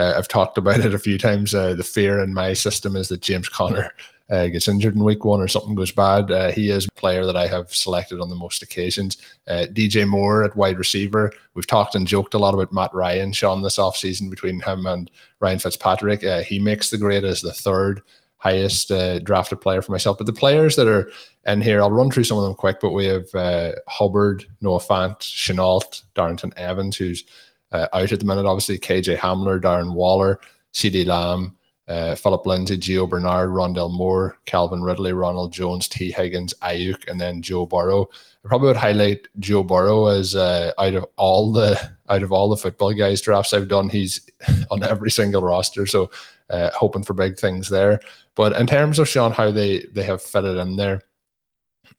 Uh, 0.00 0.14
I've 0.16 0.28
talked 0.28 0.56
about 0.56 0.78
it 0.78 0.94
a 0.94 0.98
few 0.98 1.18
times. 1.18 1.52
Uh, 1.52 1.74
the 1.74 1.82
fear 1.82 2.22
in 2.22 2.32
my 2.32 2.52
system 2.52 2.94
is 2.94 3.08
that 3.08 3.20
James 3.20 3.48
Conner 3.48 3.92
uh, 4.30 4.46
gets 4.48 4.68
injured 4.68 4.94
in 4.94 5.04
week 5.04 5.24
one 5.24 5.40
or 5.40 5.48
something 5.48 5.74
goes 5.74 5.92
bad. 5.92 6.30
Uh, 6.30 6.50
he 6.50 6.70
is 6.70 6.86
a 6.86 6.92
player 6.92 7.24
that 7.24 7.36
I 7.36 7.46
have 7.46 7.74
selected 7.74 8.20
on 8.20 8.28
the 8.28 8.36
most 8.36 8.62
occasions. 8.62 9.16
Uh, 9.46 9.66
DJ 9.72 10.06
Moore 10.06 10.44
at 10.44 10.56
wide 10.56 10.78
receiver. 10.78 11.32
We've 11.54 11.66
talked 11.66 11.94
and 11.94 12.06
joked 12.06 12.34
a 12.34 12.38
lot 12.38 12.54
about 12.54 12.72
Matt 12.72 12.92
Ryan, 12.92 13.32
Shawn, 13.32 13.62
this 13.62 13.78
offseason 13.78 14.28
between 14.28 14.60
him 14.60 14.86
and 14.86 15.10
Ryan 15.40 15.58
Fitzpatrick. 15.58 16.24
Uh, 16.24 16.42
he 16.42 16.58
makes 16.58 16.90
the 16.90 16.98
grade 16.98 17.24
as 17.24 17.40
the 17.40 17.52
third 17.52 18.02
highest 18.36 18.90
uh, 18.90 19.18
drafted 19.20 19.60
player 19.60 19.82
for 19.82 19.92
myself. 19.92 20.18
But 20.18 20.26
the 20.26 20.32
players 20.32 20.76
that 20.76 20.86
are 20.86 21.10
in 21.46 21.60
here, 21.60 21.80
I'll 21.80 21.90
run 21.90 22.10
through 22.10 22.24
some 22.24 22.38
of 22.38 22.44
them 22.44 22.54
quick, 22.54 22.78
but 22.80 22.92
we 22.92 23.06
have 23.06 23.34
uh, 23.34 23.72
Hubbard, 23.88 24.44
Noah 24.60 24.78
Fant, 24.78 25.18
Shenault, 25.20 26.02
Darrynton 26.14 26.56
Evans, 26.56 26.96
who's 26.96 27.24
out 27.72 28.12
at 28.12 28.20
the 28.20 28.24
minute, 28.24 28.46
obviously, 28.46 28.78
KJ 28.78 29.18
Hamler, 29.18 29.60
Darren 29.60 29.92
Waller, 29.92 30.40
CeeDee 30.72 31.06
Lamb, 31.06 31.57
uh, 31.88 32.14
Philip 32.14 32.44
Lindsay, 32.46 32.76
Gio 32.76 33.08
Bernard, 33.08 33.50
Rondale 33.50 33.92
Moore, 33.92 34.36
Calvin 34.44 34.82
Ridley, 34.82 35.12
Ronald 35.12 35.52
Jones, 35.52 35.88
T. 35.88 36.12
Higgins, 36.12 36.52
Aiyuk, 36.62 37.08
and 37.08 37.20
then 37.20 37.40
Joe 37.40 37.64
Burrow. 37.64 38.08
I 38.44 38.48
probably 38.48 38.68
would 38.68 38.76
highlight 38.76 39.26
Joe 39.38 39.62
Burrow 39.62 40.06
as 40.06 40.36
uh, 40.36 40.72
out 40.78 40.94
of 40.94 41.06
all 41.16 41.50
the 41.50 41.80
out 42.10 42.22
of 42.22 42.30
all 42.30 42.48
the 42.48 42.56
football 42.56 42.92
guys 42.92 43.22
drafts 43.22 43.54
I've 43.54 43.68
done, 43.68 43.88
he's 43.88 44.28
on 44.70 44.82
every 44.82 45.10
single 45.10 45.42
roster. 45.42 45.86
So 45.86 46.10
uh, 46.50 46.70
hoping 46.74 47.02
for 47.02 47.14
big 47.14 47.38
things 47.38 47.68
there. 47.68 48.00
But 48.34 48.52
in 48.52 48.66
terms 48.66 48.98
of 48.98 49.08
Shawn, 49.08 49.32
how 49.32 49.50
they 49.50 49.86
they 49.92 50.04
have 50.04 50.22
fitted 50.22 50.58
in 50.58 50.76
there, 50.76 51.02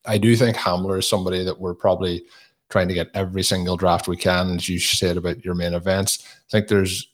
I 0.06 0.18
do 0.18 0.36
think 0.36 0.56
Hamler 0.56 1.00
is 1.00 1.10
somebody 1.10 1.44
that 1.44 1.60
we're 1.60 1.74
probably 1.74 2.24
trying 2.70 2.88
to 2.88 2.94
get 2.94 3.10
every 3.16 3.42
single 3.42 3.76
draft 3.76 4.08
we 4.08 4.18
can. 4.18 4.56
As 4.56 4.70
you 4.70 4.78
said 4.78 5.18
about 5.18 5.44
your 5.44 5.56
main 5.56 5.74
events, 5.74 6.24
I 6.24 6.52
think 6.52 6.68
there's 6.68 7.10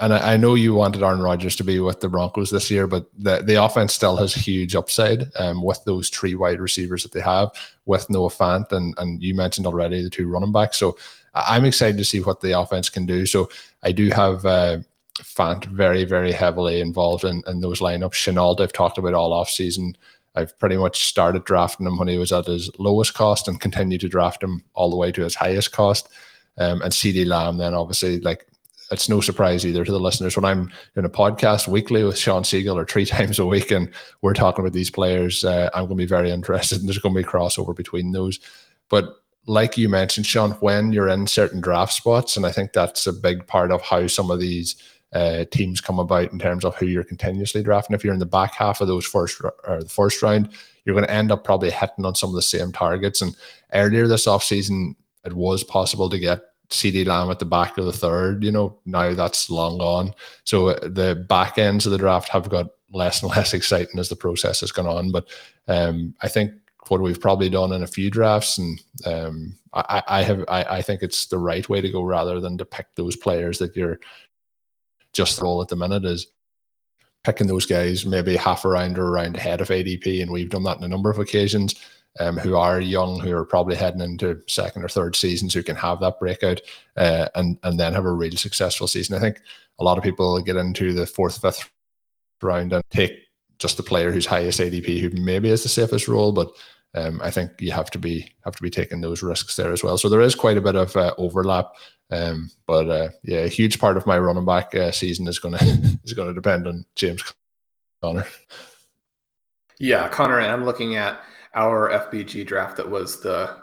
and 0.00 0.14
I, 0.14 0.32
I, 0.32 0.36
know 0.36 0.54
you 0.54 0.74
wanted 0.74 1.02
Aaron 1.02 1.20
Rodgers 1.20 1.54
to 1.56 1.64
be 1.64 1.78
with 1.78 2.00
the 2.00 2.08
Broncos 2.08 2.50
this 2.50 2.70
year, 2.70 2.86
but 2.86 3.06
the, 3.16 3.42
the 3.42 3.62
offense 3.62 3.92
still 3.92 4.16
has 4.16 4.34
huge 4.34 4.74
upside 4.74 5.30
um, 5.36 5.62
with 5.62 5.82
those 5.84 6.08
three 6.08 6.34
wide 6.34 6.60
receivers 6.60 7.02
that 7.02 7.12
they 7.12 7.20
have, 7.20 7.50
with 7.84 8.08
Noah 8.08 8.30
Fant, 8.30 8.72
and, 8.72 8.94
and 8.98 9.22
you 9.22 9.34
mentioned 9.34 9.66
already 9.66 10.02
the 10.02 10.10
two 10.10 10.28
running 10.28 10.52
backs. 10.52 10.78
So 10.78 10.96
I'm 11.34 11.64
excited 11.64 11.98
to 11.98 12.04
see 12.04 12.20
what 12.20 12.40
the 12.40 12.58
offense 12.58 12.88
can 12.88 13.06
do. 13.06 13.26
So 13.26 13.50
I 13.82 13.92
do 13.92 14.08
have 14.10 14.44
uh, 14.46 14.78
Fant 15.18 15.66
very, 15.66 16.04
very 16.04 16.32
heavily 16.32 16.80
involved 16.80 17.24
in, 17.24 17.42
in 17.46 17.60
those 17.60 17.80
lineups. 17.80 18.14
Shenault, 18.14 18.60
I've 18.60 18.72
talked 18.72 18.98
about 18.98 19.14
all 19.14 19.32
off 19.32 19.50
season. 19.50 19.96
I've 20.34 20.58
pretty 20.58 20.76
much 20.76 21.04
started 21.04 21.44
drafting 21.44 21.86
him 21.86 21.98
when 21.98 22.08
he 22.08 22.18
was 22.18 22.32
at 22.32 22.46
his 22.46 22.70
lowest 22.78 23.14
cost 23.14 23.48
and 23.48 23.60
continue 23.60 23.98
to 23.98 24.08
draft 24.08 24.42
him 24.42 24.62
all 24.74 24.90
the 24.90 24.96
way 24.96 25.12
to 25.12 25.22
his 25.22 25.34
highest 25.34 25.72
cost. 25.72 26.08
Um, 26.58 26.82
and 26.82 26.92
CeeDee 26.92 27.26
Lamb, 27.26 27.58
then 27.58 27.74
obviously, 27.74 28.20
like 28.20 28.46
it's 28.90 29.08
no 29.08 29.20
surprise 29.20 29.64
either 29.64 29.84
to 29.84 29.92
the 29.92 30.00
listeners 30.00 30.36
when 30.36 30.44
I'm 30.44 30.70
in 30.96 31.04
a 31.04 31.10
podcast 31.10 31.68
weekly 31.68 32.02
with 32.02 32.18
Shawn 32.18 32.42
Siegele 32.42 32.74
or 32.76 32.84
three 32.84 33.06
times 33.06 33.38
a 33.38 33.46
week 33.46 33.70
and 33.70 33.90
we're 34.22 34.34
talking 34.34 34.64
about 34.64 34.72
these 34.72 34.90
players, 34.90 35.44
uh, 35.44 35.70
I'm 35.74 35.84
going 35.86 35.90
to 35.90 35.94
be 35.96 36.06
very 36.06 36.30
interested 36.30 36.80
and 36.80 36.88
there's 36.88 36.98
going 36.98 37.14
to 37.14 37.22
be 37.22 37.28
crossover 37.28 37.74
between 37.74 38.12
those. 38.12 38.40
But 38.88 39.16
like 39.46 39.78
you 39.78 39.88
mentioned, 39.88 40.26
Shawn, 40.26 40.52
when 40.52 40.92
you're 40.92 41.08
in 41.08 41.26
certain 41.26 41.60
draft 41.60 41.92
spots, 41.92 42.36
and 42.36 42.44
I 42.44 42.52
think 42.52 42.72
that's 42.72 43.06
a 43.06 43.12
big 43.12 43.46
part 43.46 43.70
of 43.70 43.80
how 43.82 44.06
some 44.06 44.30
of 44.30 44.40
these 44.40 44.76
uh, 45.12 45.44
teams 45.50 45.80
come 45.80 45.98
about 45.98 46.32
in 46.32 46.38
terms 46.38 46.64
of 46.64 46.76
who 46.76 46.86
you're 46.86 47.04
continuously 47.04 47.62
drafting. 47.62 47.94
If 47.94 48.04
you're 48.04 48.12
in 48.12 48.20
the 48.20 48.26
back 48.26 48.54
half 48.54 48.80
of 48.80 48.88
those 48.88 49.04
first 49.04 49.40
or 49.40 49.82
the 49.82 49.88
first 49.88 50.22
round, 50.22 50.50
you're 50.84 50.94
going 50.94 51.06
to 51.06 51.12
end 51.12 51.32
up 51.32 51.44
probably 51.44 51.70
hitting 51.70 52.04
on 52.04 52.14
some 52.14 52.30
of 52.30 52.36
the 52.36 52.42
same 52.42 52.72
targets. 52.72 53.22
And 53.22 53.36
earlier 53.72 54.06
this 54.06 54.26
offseason, 54.26 54.94
it 55.24 55.32
was 55.32 55.64
possible 55.64 56.08
to 56.10 56.18
get 56.18 56.42
CeeDee 56.70 57.06
Lamb 57.06 57.30
at 57.30 57.38
the 57.38 57.44
back 57.44 57.78
of 57.78 57.86
the 57.86 57.92
third. 57.92 58.42
You 58.44 58.52
know, 58.52 58.78
now 58.86 59.14
that's 59.14 59.50
long 59.50 59.78
gone. 59.78 60.14
So 60.44 60.68
uh, 60.68 60.88
the 60.88 61.26
back 61.28 61.58
ends 61.58 61.86
of 61.86 61.92
the 61.92 61.98
draft 61.98 62.28
have 62.30 62.48
got 62.48 62.68
less 62.92 63.22
and 63.22 63.30
less 63.36 63.54
exciting 63.54 63.98
as 63.98 64.08
the 64.08 64.16
process 64.16 64.60
has 64.60 64.72
gone 64.72 64.86
on. 64.86 65.12
But 65.12 65.28
um, 65.68 66.14
I 66.22 66.28
think 66.28 66.52
what 66.88 67.00
we've 67.00 67.20
probably 67.20 67.48
done 67.48 67.72
in 67.72 67.82
a 67.82 67.88
few 67.88 68.10
drafts, 68.10 68.58
and 68.58 68.80
um, 69.04 69.58
I, 69.72 70.02
I 70.06 70.22
have, 70.22 70.44
I, 70.48 70.64
I 70.64 70.82
think 70.82 71.02
it's 71.02 71.26
the 71.26 71.38
right 71.38 71.68
way 71.68 71.80
to 71.80 71.90
go 71.90 72.02
rather 72.02 72.40
than 72.40 72.58
to 72.58 72.64
pick 72.64 72.86
those 72.96 73.16
players 73.16 73.58
that 73.58 73.76
you're 73.76 74.00
just 75.12 75.42
all 75.42 75.60
at 75.60 75.68
the 75.68 75.76
minute 75.76 76.04
is 76.04 76.28
picking 77.24 77.46
those 77.46 77.66
guys 77.66 78.06
maybe 78.06 78.36
half 78.36 78.64
a 78.64 78.68
round 78.68 78.98
or 78.98 79.08
around 79.08 79.36
ahead 79.36 79.60
of 79.60 79.68
ADP, 79.68 80.22
and 80.22 80.30
we've 80.30 80.50
done 80.50 80.62
that 80.64 80.78
on 80.78 80.84
a 80.84 80.88
number 80.88 81.10
of 81.10 81.18
occasions. 81.18 81.74
Um, 82.20 82.36
who 82.36 82.54
are 82.54 82.80
young, 82.80 83.18
who 83.18 83.34
are 83.34 83.46
probably 83.46 83.76
heading 83.76 84.02
into 84.02 84.42
second 84.46 84.84
or 84.84 84.88
third 84.88 85.16
seasons, 85.16 85.54
who 85.54 85.62
can 85.62 85.76
have 85.76 86.00
that 86.00 86.20
breakout 86.20 86.60
uh, 86.96 87.28
and 87.34 87.58
and 87.62 87.80
then 87.80 87.94
have 87.94 88.04
a 88.04 88.12
really 88.12 88.36
successful 88.36 88.86
season. 88.86 89.16
I 89.16 89.20
think 89.20 89.40
a 89.78 89.84
lot 89.84 89.96
of 89.96 90.04
people 90.04 90.40
get 90.42 90.56
into 90.56 90.92
the 90.92 91.06
fourth, 91.06 91.40
fifth 91.40 91.70
round 92.42 92.72
and 92.72 92.84
take 92.90 93.12
just 93.58 93.76
the 93.76 93.82
player 93.82 94.12
who's 94.12 94.26
highest 94.26 94.60
ADP, 94.60 95.00
who 95.00 95.10
maybe 95.20 95.50
is 95.50 95.62
the 95.62 95.68
safest 95.68 96.08
role, 96.08 96.32
but 96.32 96.50
um, 96.94 97.20
I 97.22 97.30
think 97.30 97.52
you 97.60 97.70
have 97.72 97.90
to 97.92 97.98
be 97.98 98.32
have 98.44 98.56
to 98.56 98.62
be 98.62 98.70
taking 98.70 99.00
those 99.00 99.22
risks 99.22 99.56
there 99.56 99.72
as 99.72 99.84
well. 99.84 99.96
So 99.96 100.08
there 100.08 100.20
is 100.20 100.34
quite 100.34 100.56
a 100.56 100.62
bit 100.62 100.74
of 100.74 100.96
uh, 100.96 101.14
overlap, 101.18 101.72
um, 102.10 102.50
but 102.66 102.88
uh, 102.88 103.08
yeah, 103.22 103.40
a 103.40 103.48
huge 103.48 103.78
part 103.78 103.96
of 103.96 104.06
my 104.06 104.18
running 104.18 104.44
back 104.44 104.74
uh, 104.74 104.90
season 104.90 105.28
is 105.28 105.38
to 105.38 105.48
is 106.04 106.14
to 106.14 106.34
depend 106.34 106.66
on 106.66 106.84
James 106.96 107.22
Conner. 108.02 108.26
Yeah, 109.78 110.08
Conner, 110.08 110.40
I'm 110.40 110.64
looking 110.64 110.96
at 110.96 111.20
our 111.54 111.90
FBG 111.90 112.46
draft 112.46 112.76
that 112.76 112.88
was 112.88 113.20
the 113.20 113.56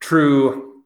true 0.00 0.82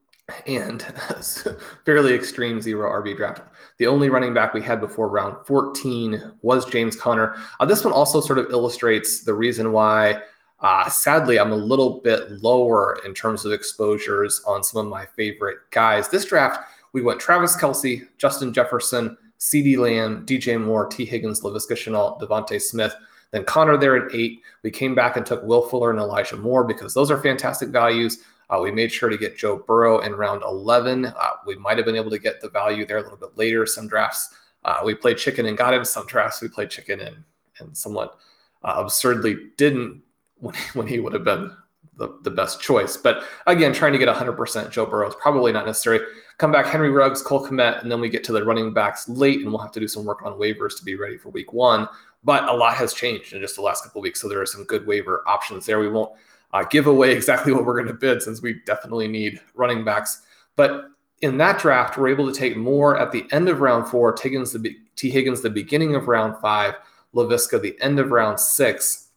and 0.47 0.83
fairly 1.85 2.15
extreme 2.15 2.61
zero 2.61 2.91
RB 3.03 3.17
draft. 3.17 3.43
The 3.79 3.87
only 3.87 4.11
running 4.11 4.35
back 4.35 4.55
we 4.55 4.63
had 4.63 4.81
before 4.81 5.09
round 5.09 5.37
14 5.47 6.33
was 6.43 6.67
James 6.67 6.97
Conner. 6.97 7.37
Uh, 7.61 7.65
this 7.65 7.85
one 7.85 7.93
also 7.93 8.21
sort 8.21 8.39
of 8.39 8.51
illustrates 8.51 9.25
the 9.25 9.35
reason 9.35 9.73
why, 9.73 10.21
uh, 10.61 10.89
sadly, 10.89 11.39
I'm 11.39 11.53
a 11.53 11.57
little 11.57 12.01
bit 12.01 12.31
lower 12.43 12.99
in 13.05 13.15
terms 13.15 13.45
of 13.45 13.53
exposures 13.53 14.43
on 14.47 14.63
some 14.63 14.85
of 14.85 14.91
my 14.91 15.07
favorite 15.07 15.59
guys. 15.71 16.09
This 16.09 16.25
draft, 16.25 16.61
we 16.93 17.03
went 17.03 17.21
Travis 17.21 17.57
Kelce, 17.57 18.07
Justin 18.19 18.53
Jefferson, 18.53 19.17
CeeDee 19.39 19.79
Lamb, 19.79 20.27
DJ 20.27 20.63
Moore, 20.63 20.87
T. 20.87 21.05
Higgins, 21.05 21.43
Laviska 21.43 21.73
Shenault, 21.73 22.21
DeVonta 22.21 22.61
Smith. 22.61 22.95
Then 23.31 23.45
Conner 23.45 23.77
there 23.77 23.97
at 23.97 24.15
eight. 24.15 24.41
We 24.63 24.71
came 24.71 24.95
back 24.95 25.17
and 25.17 25.25
took 25.25 25.43
Will 25.43 25.69
Fuller 25.69 25.91
and 25.91 25.99
Elijah 25.99 26.37
Moore 26.37 26.65
because 26.65 26.95
those 26.95 27.11
are 27.11 27.21
fantastic 27.21 27.69
values. 27.69 28.19
Uh, 28.51 28.61
we 28.63 28.71
made 28.71 28.91
sure 28.91 29.11
to 29.11 29.19
get 29.19 29.37
Joe 29.37 29.63
Burrow 29.67 29.99
in 29.99 30.15
round 30.15 30.43
11. 30.43 31.07
Uh, 31.07 31.13
we 31.47 31.57
might 31.57 31.77
have 31.77 31.85
been 31.85 31.97
able 31.97 32.11
to 32.11 32.19
get 32.19 32.41
the 32.41 32.49
value 32.49 32.87
there 32.87 32.97
a 32.97 33.03
little 33.03 33.19
bit 33.19 33.37
later. 33.37 33.67
Some 33.67 33.89
drafts 33.89 34.35
uh, 34.65 34.81
we 34.85 34.95
played 34.95 35.19
chicken 35.19 35.47
and 35.47 35.57
got 35.57 35.75
him. 35.75 35.85
Some 35.85 36.07
drafts 36.07 36.41
we 36.41 36.49
played 36.49 36.71
chicken 36.71 37.01
and, 37.01 37.17
and 37.59 37.77
somewhat 37.77 38.19
uh, 38.65 38.75
absurdly 38.77 39.37
didn't 39.57 40.03
when 40.41 40.55
he, 40.55 40.63
when 40.75 40.87
he 40.87 41.01
would 41.01 41.13
have 41.13 41.25
been 41.25 41.51
the, 41.97 42.19
the 42.23 42.31
best 42.31 42.61
choice. 42.61 42.97
But 42.97 43.25
again, 43.47 43.73
trying 43.73 43.93
to 43.93 43.99
get 43.99 44.09
100% 44.09 44.71
Joe 44.71 44.87
Burrow 44.87 45.09
is 45.09 45.17
probably 45.17 45.53
not 45.53 45.67
necessary. 45.67 46.01
Come 46.39 46.53
back 46.53 46.67
Henry 46.67 46.91
Ruggs, 46.91 47.21
Cole 47.21 47.45
Kmet, 47.45 47.83
and 47.83 47.91
then 47.91 48.01
we 48.01 48.09
get 48.09 48.23
to 48.25 48.33
the 48.33 48.45
running 48.45 48.73
backs 48.73 49.09
late, 49.09 49.41
and 49.41 49.49
we'll 49.49 49.59
have 49.59 49.73
to 49.73 49.81
do 49.81 49.89
some 49.89 50.05
work 50.05 50.23
on 50.23 50.39
waivers 50.39 50.77
to 50.79 50.85
be 50.85 50.95
ready 50.95 51.19
for 51.19 51.31
week 51.31 51.53
one. 51.53 51.89
But 52.25 52.49
a 52.49 52.53
lot 52.53 52.75
has 52.75 52.93
changed 52.93 53.33
in 53.33 53.41
just 53.41 53.57
the 53.57 53.63
last 53.63 53.85
couple 53.85 54.01
weeks, 54.01 54.21
so 54.21 54.29
there 54.29 54.41
are 54.41 54.47
some 54.47 54.65
good 54.65 54.87
waiver 54.87 55.23
options 55.27 55.67
there. 55.67 55.79
We 55.79 55.89
won't 55.89 56.13
uh, 56.53 56.65
give 56.65 56.87
away 56.87 57.13
exactly 57.17 57.53
what 57.53 57.65
we're 57.65 57.75
going 57.75 57.87
to 57.87 57.95
bid 57.95 58.23
since 58.23 58.43
we 58.43 58.61
definitely 58.67 59.09
need 59.09 59.41
running 59.55 59.85
backs. 59.85 60.23
But 60.57 60.87
in 61.21 61.37
that 61.39 61.59
draft, 61.59 61.97
we're 61.97 62.09
able 62.09 62.31
to 62.31 62.39
take 62.39 62.57
more 62.57 62.99
at 62.99 63.13
the 63.13 63.27
end 63.33 63.49
of 63.49 63.61
round 63.61 63.89
four, 63.89 64.17
Higgins 64.21 64.53
the, 64.53 64.77
Tee 64.97 65.11
Higgins 65.11 65.41
the 65.41 65.51
beginning 65.51 65.95
of 65.95 66.09
round 66.09 66.37
five, 66.41 66.75
Laviska 67.15 67.61
the 67.61 67.77
end 67.81 67.99
of 67.99 68.11
round 68.11 68.39
six. 68.39 69.09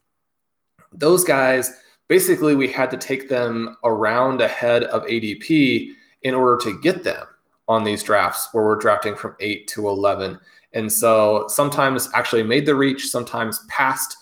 Those 0.94 1.24
guys, 1.24 1.72
basically, 2.08 2.56
we 2.56 2.68
had 2.68 2.92
to 2.92 2.98
take 2.98 3.30
them 3.30 3.78
around 3.84 4.42
ahead 4.42 4.84
of 4.86 5.04
ADP 5.04 5.92
in 6.24 6.34
order 6.34 6.58
to 6.64 6.80
get 6.82 7.04
them 7.04 7.26
on 7.68 7.84
these 7.84 8.04
drafts 8.04 8.50
where 8.52 8.64
we're 8.64 8.76
drafting 8.76 9.16
from 9.16 9.36
8 9.40 9.68
to 9.70 9.88
11. 9.88 10.40
And 10.74 10.92
so 10.92 11.46
sometimes 11.48 12.10
actually 12.14 12.44
made 12.44 12.66
the 12.66 12.76
reach, 12.76 13.08
sometimes 13.08 13.66
passed. 13.68 14.18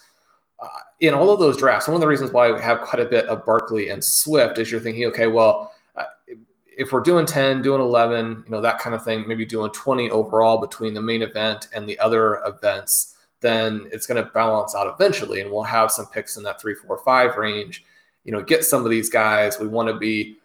Uh, 0.60 0.68
in 1.00 1.14
all 1.14 1.30
of 1.30 1.40
those 1.40 1.58
drafts, 1.58 1.88
one 1.88 1.96
of 1.96 2.02
the 2.02 2.08
reasons 2.08 2.32
why 2.32 2.52
we 2.52 2.60
have 2.60 2.82
quite 2.82 3.02
a 3.02 3.10
bit 3.10 3.26
of 3.28 3.46
Barkley 3.46 3.90
and 3.90 4.04
Swift 4.04 4.58
is 4.58 4.72
you're 4.72 4.82
thinking, 4.82 5.06
okay, 5.06 5.28
well, 5.28 5.72
uh, 5.96 6.04
if 6.78 6.92
we're 6.92 7.02
doing 7.02 7.26
10, 7.26 7.62
doing 7.62 7.82
11, 7.82 8.44
you 8.46 8.52
know, 8.52 8.62
that 8.62 8.80
kind 8.80 8.96
of 8.96 9.04
thing, 9.04 9.26
maybe 9.28 9.46
doing 9.46 9.72
20 9.72 10.10
overall 10.10 10.60
between 10.60 10.94
the 10.94 11.02
main 11.02 11.22
event 11.22 11.70
and 11.74 11.88
the 11.88 11.98
other 12.00 12.42
events, 12.46 13.16
then 13.42 13.88
it's 13.92 14.06
going 14.06 14.22
to 14.22 14.30
balance 14.32 14.76
out 14.76 14.94
eventually. 14.94 15.42
And 15.42 15.52
we'll 15.52 15.64
have 15.64 15.92
some 15.92 16.08
picks 16.08 16.36
in 16.36 16.44
that 16.44 16.60
three, 16.60 16.76
four, 16.76 16.98
five 17.06 17.38
range. 17.38 17.86
You 18.26 18.32
know, 18.32 18.42
get 18.42 18.66
some 18.66 18.84
of 18.84 18.92
these 18.92 19.10
guys. 19.10 19.60
We 19.60 19.68
want 19.68 19.88
to 19.88 19.98
be 19.98 20.38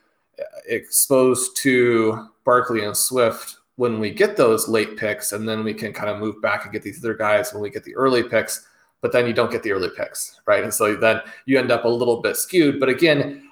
exposed 0.67 1.57
to 1.59 2.29
Barkley 2.45 2.85
and 2.85 2.97
Swift 2.97 3.57
when 3.77 3.99
we 3.99 4.11
get 4.11 4.37
those 4.37 4.69
late 4.69 4.97
picks, 4.97 5.33
and 5.33 5.49
then 5.49 5.65
we 5.65 5.75
can 5.75 5.93
kind 5.93 6.09
of 6.09 6.19
move 6.19 6.41
back 6.41 6.65
and 6.65 6.73
get 6.73 6.83
these 6.83 7.05
other 7.05 7.15
guys 7.15 7.53
when 7.53 7.63
we 7.63 7.71
get 7.71 7.85
the 7.85 7.97
early 7.97 8.23
picks. 8.23 8.67
But 9.01 9.13
then 9.13 9.27
you 9.27 9.35
don't 9.35 9.51
get 9.51 9.63
the 9.63 9.73
early 9.73 9.91
picks, 9.95 10.41
right? 10.47 10.65
And 10.65 10.73
so 10.73 10.97
then 10.97 11.21
you 11.45 11.59
end 11.59 11.71
up 11.71 11.85
a 11.85 11.89
little 11.89 12.23
bit 12.23 12.37
skewed. 12.37 12.81
But 12.81 12.89
again, 12.89 13.51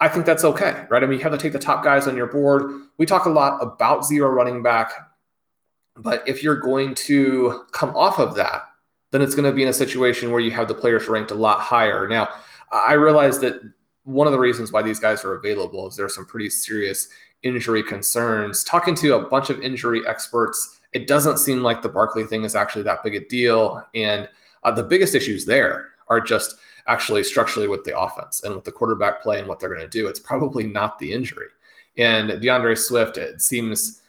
I 0.00 0.08
think 0.08 0.26
that's 0.26 0.42
okay, 0.42 0.84
right? 0.90 1.04
I 1.04 1.06
mean, 1.06 1.18
you 1.18 1.22
have 1.22 1.30
to 1.30 1.38
take 1.38 1.52
the 1.52 1.58
top 1.60 1.84
guys 1.84 2.08
on 2.08 2.16
your 2.16 2.26
board. 2.26 2.88
We 2.98 3.06
talk 3.06 3.26
a 3.26 3.30
lot 3.30 3.62
about 3.62 4.04
zero 4.04 4.28
running 4.30 4.60
back, 4.60 4.90
but 5.94 6.26
if 6.26 6.42
you're 6.42 6.56
going 6.56 6.96
to 6.96 7.64
come 7.70 7.94
off 7.94 8.18
of 8.18 8.34
that, 8.34 8.62
then 9.12 9.22
it's 9.22 9.36
going 9.36 9.44
to 9.48 9.52
be 9.52 9.62
in 9.62 9.68
a 9.68 9.72
situation 9.72 10.32
where 10.32 10.40
you 10.40 10.50
have 10.50 10.66
the 10.66 10.74
players 10.74 11.06
ranked 11.06 11.30
a 11.30 11.36
lot 11.36 11.60
higher. 11.60 12.08
Now, 12.08 12.30
I 12.72 12.94
realize 12.94 13.38
that 13.40 13.60
one 14.02 14.26
of 14.26 14.32
the 14.32 14.38
reasons 14.40 14.72
why 14.72 14.82
these 14.82 14.98
guys 14.98 15.24
are 15.24 15.34
available 15.34 15.86
is 15.86 15.94
there's 15.94 16.16
some 16.16 16.26
pretty 16.26 16.50
serious 16.50 17.06
injury 17.42 17.82
concerns. 17.82 18.64
Talking 18.64 18.94
to 18.96 19.14
a 19.14 19.28
bunch 19.28 19.50
of 19.50 19.60
injury 19.60 20.06
experts, 20.06 20.80
it 20.92 21.06
doesn't 21.06 21.38
seem 21.38 21.62
like 21.62 21.82
the 21.82 21.88
Barkley 21.88 22.24
thing 22.24 22.44
is 22.44 22.54
actually 22.54 22.82
that 22.84 23.02
big 23.02 23.14
a 23.14 23.20
deal. 23.20 23.86
And 23.94 24.28
uh, 24.64 24.72
the 24.72 24.84
biggest 24.84 25.14
issues 25.14 25.44
there 25.44 25.88
are 26.08 26.20
just 26.20 26.56
actually 26.86 27.22
structurally 27.24 27.68
with 27.68 27.84
the 27.84 27.98
offense 27.98 28.42
and 28.42 28.54
with 28.54 28.64
the 28.64 28.72
quarterback 28.72 29.22
play 29.22 29.38
and 29.38 29.48
what 29.48 29.60
they're 29.60 29.74
going 29.74 29.80
to 29.80 29.88
do. 29.88 30.06
It's 30.06 30.20
probably 30.20 30.64
not 30.64 30.98
the 30.98 31.12
injury. 31.12 31.46
And 31.96 32.40
D'Andre 32.40 32.74
Swift, 32.74 33.18
it 33.18 33.40
seems 33.40 34.02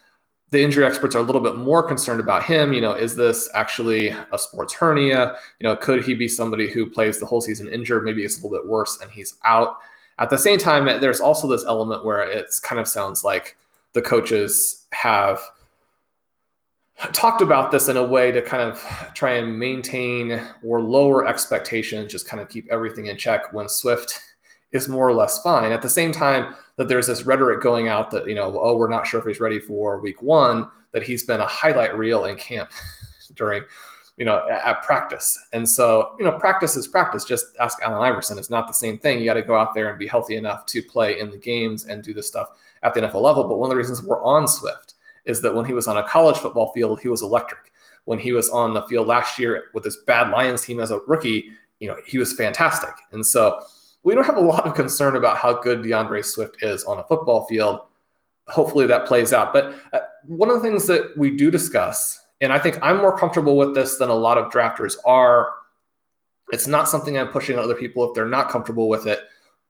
the 0.54 0.62
injury 0.62 0.86
experts 0.86 1.16
are 1.16 1.20
a 1.20 1.24
little 1.24 1.42
bit 1.42 1.56
more 1.56 1.82
concerned 1.82 2.20
about 2.20 2.44
him. 2.44 2.74
You 2.74 2.82
know, 2.82 2.94
is 2.94 3.16
this 3.16 3.50
actually 3.56 4.10
a 4.10 4.38
sports 4.38 4.74
hernia? 4.74 5.36
You 5.60 5.68
know, 5.68 5.76
could 5.76 6.06
he 6.06 6.14
be 6.14 6.28
somebody 6.28 6.70
who 6.70 6.90
plays 6.90 7.20
the 7.20 7.26
whole 7.26 7.42
season 7.42 7.68
injured? 7.70 8.04
Maybe 8.04 8.24
it's 8.24 8.40
a 8.40 8.48
little 8.48 8.58
bit 8.60 8.70
worse 8.70 9.00
and 9.02 9.10
he's 9.12 9.36
out. 9.44 9.78
At 10.24 10.30
the 10.30 10.38
same 10.38 10.58
time, 10.58 10.86
there's 11.02 11.20
also 11.20 11.50
this 11.50 11.66
element 11.66 12.06
where 12.06 12.22
it 12.22 12.46
kind 12.64 12.80
of 12.80 12.88
sounds 12.88 13.26
like 13.26 13.58
the 13.92 14.02
coaches 14.02 14.86
have 14.94 15.42
talked 17.12 17.42
about 17.42 17.72
this 17.72 17.90
in 17.90 17.98
a 17.98 18.04
way 18.04 18.32
to 18.32 18.42
kind 18.42 18.64
of 18.64 18.82
try 19.14 19.34
and 19.34 19.60
maintain 19.60 20.42
or 20.64 20.82
lower 20.82 21.28
expectations, 21.28 22.10
just 22.10 22.26
kind 22.26 22.42
of 22.42 22.48
keep 22.48 22.66
everything 22.72 23.08
in 23.08 23.18
check 23.18 23.52
when 23.52 23.68
Swift 23.68 24.18
is 24.72 24.88
more 24.88 25.06
or 25.06 25.14
less 25.14 25.42
fine. 25.42 25.74
At 25.74 25.82
the 25.82 25.90
same 25.90 26.14
time, 26.14 26.56
that 26.78 26.88
there's 26.88 27.08
this 27.08 27.26
rhetoric 27.26 27.62
going 27.62 27.90
out 27.90 28.10
that, 28.12 28.26
you 28.26 28.34
know, 28.34 28.58
oh, 28.58 28.78
we're 28.78 28.88
not 28.88 29.06
sure 29.06 29.20
if 29.20 29.26
he's 29.26 29.42
ready 29.42 29.60
for 29.60 30.00
week 30.00 30.22
one, 30.22 30.70
that 30.94 31.04
he's 31.04 31.26
been 31.26 31.42
a 31.42 31.46
highlight 31.46 31.98
reel 31.98 32.26
in 32.26 32.38
camp 32.38 32.72
during, 33.36 33.64
you 34.18 34.26
know, 34.26 34.48
at, 34.50 34.84
practice. 34.84 35.40
And 35.54 35.68
so, 35.68 36.16
you 36.20 36.26
know, 36.26 36.32
practice 36.38 36.76
is 36.76 36.88
practice. 36.88 37.26
Just 37.26 37.48
ask 37.60 37.80
Allen 37.82 38.02
Iverson. 38.02 38.38
It's 38.38 38.50
not 38.50 38.68
the 38.68 38.74
same 38.74 39.00
thing. 39.00 39.20
You 39.20 39.26
got 39.26 39.34
to 39.36 39.42
go 39.42 39.58
out 39.58 39.74
there 39.74 39.90
and 39.90 39.98
be 39.98 40.08
healthy 40.08 40.36
enough 40.36 40.66
to 40.68 40.84
play 40.84 41.20
in 41.20 41.32
the 41.32 41.38
games 41.38 41.86
and 41.86 42.04
do 42.04 42.14
this 42.14 42.28
stuff 42.28 42.50
at 42.84 42.94
the 42.94 43.02
NFL 43.02 43.22
level. 43.22 43.44
But 43.46 43.58
one 43.58 43.68
of 43.68 43.72
the 43.72 43.78
reasons 43.78 44.04
we're 44.04 44.24
on 44.24 44.48
Swift 44.48 44.96
is 45.26 45.42
that 45.42 45.54
when 45.54 45.66
he 45.66 45.74
was 45.74 45.88
on 45.88 45.98
a 45.98 46.04
college 46.04 46.38
football 46.38 46.72
field, 46.74 47.00
he 47.00 47.08
was 47.08 47.22
electric. 47.22 47.72
When 48.06 48.20
he 48.20 48.34
was 48.34 48.50
on 48.50 48.74
the 48.74 48.84
field 48.84 49.08
last 49.08 49.40
year 49.40 49.66
with 49.74 49.84
this 49.84 49.98
bad 50.06 50.30
Lions 50.30 50.64
team 50.64 50.80
as 50.80 50.92
a 50.92 51.00
rookie, 51.08 51.52
you 51.80 51.88
know, 51.88 51.96
he 52.06 52.18
was 52.18 52.34
fantastic. 52.34 52.94
And 53.12 53.26
so, 53.26 53.62
we 54.04 54.14
don't 54.14 54.26
have 54.26 54.38
a 54.38 54.42
lot 54.42 54.68
of 54.68 54.76
concern 54.76 55.16
about 55.16 55.38
how 55.38 55.62
good 55.62 55.82
D'Andre 55.82 56.22
Swift 56.22 56.62
is 56.62 56.84
on 56.84 57.00
a 57.00 57.04
football 57.06 57.46
field. 57.46 57.82
Hopefully 58.48 58.86
that 58.88 59.08
plays 59.08 59.32
out. 59.32 59.54
But 59.54 59.76
uh, 59.94 60.00
one 60.26 60.50
of 60.50 60.58
the 60.58 60.62
things 60.62 60.86
that 60.88 61.18
we 61.18 61.36
do 61.36 61.50
discuss, 61.50 62.23
and 62.42 62.52
I 62.52 62.60
think 62.60 62.78
I'm 62.82 62.98
more 62.98 63.18
comfortable 63.18 63.58
with 63.58 63.76
this 63.76 63.98
than 63.98 64.10
a 64.10 64.16
lot 64.16 64.38
of 64.38 64.52
drafters 64.52 64.96
are, 65.06 65.50
it's 66.52 66.68
not 66.68 66.90
something 66.90 67.18
I'm 67.18 67.30
pushing 67.30 67.58
on 67.58 67.64
other 67.64 67.76
people 67.76 68.08
if 68.08 68.14
they're 68.14 68.28
not 68.28 68.50
comfortable 68.50 68.90
with 68.90 69.08
it, 69.08 69.22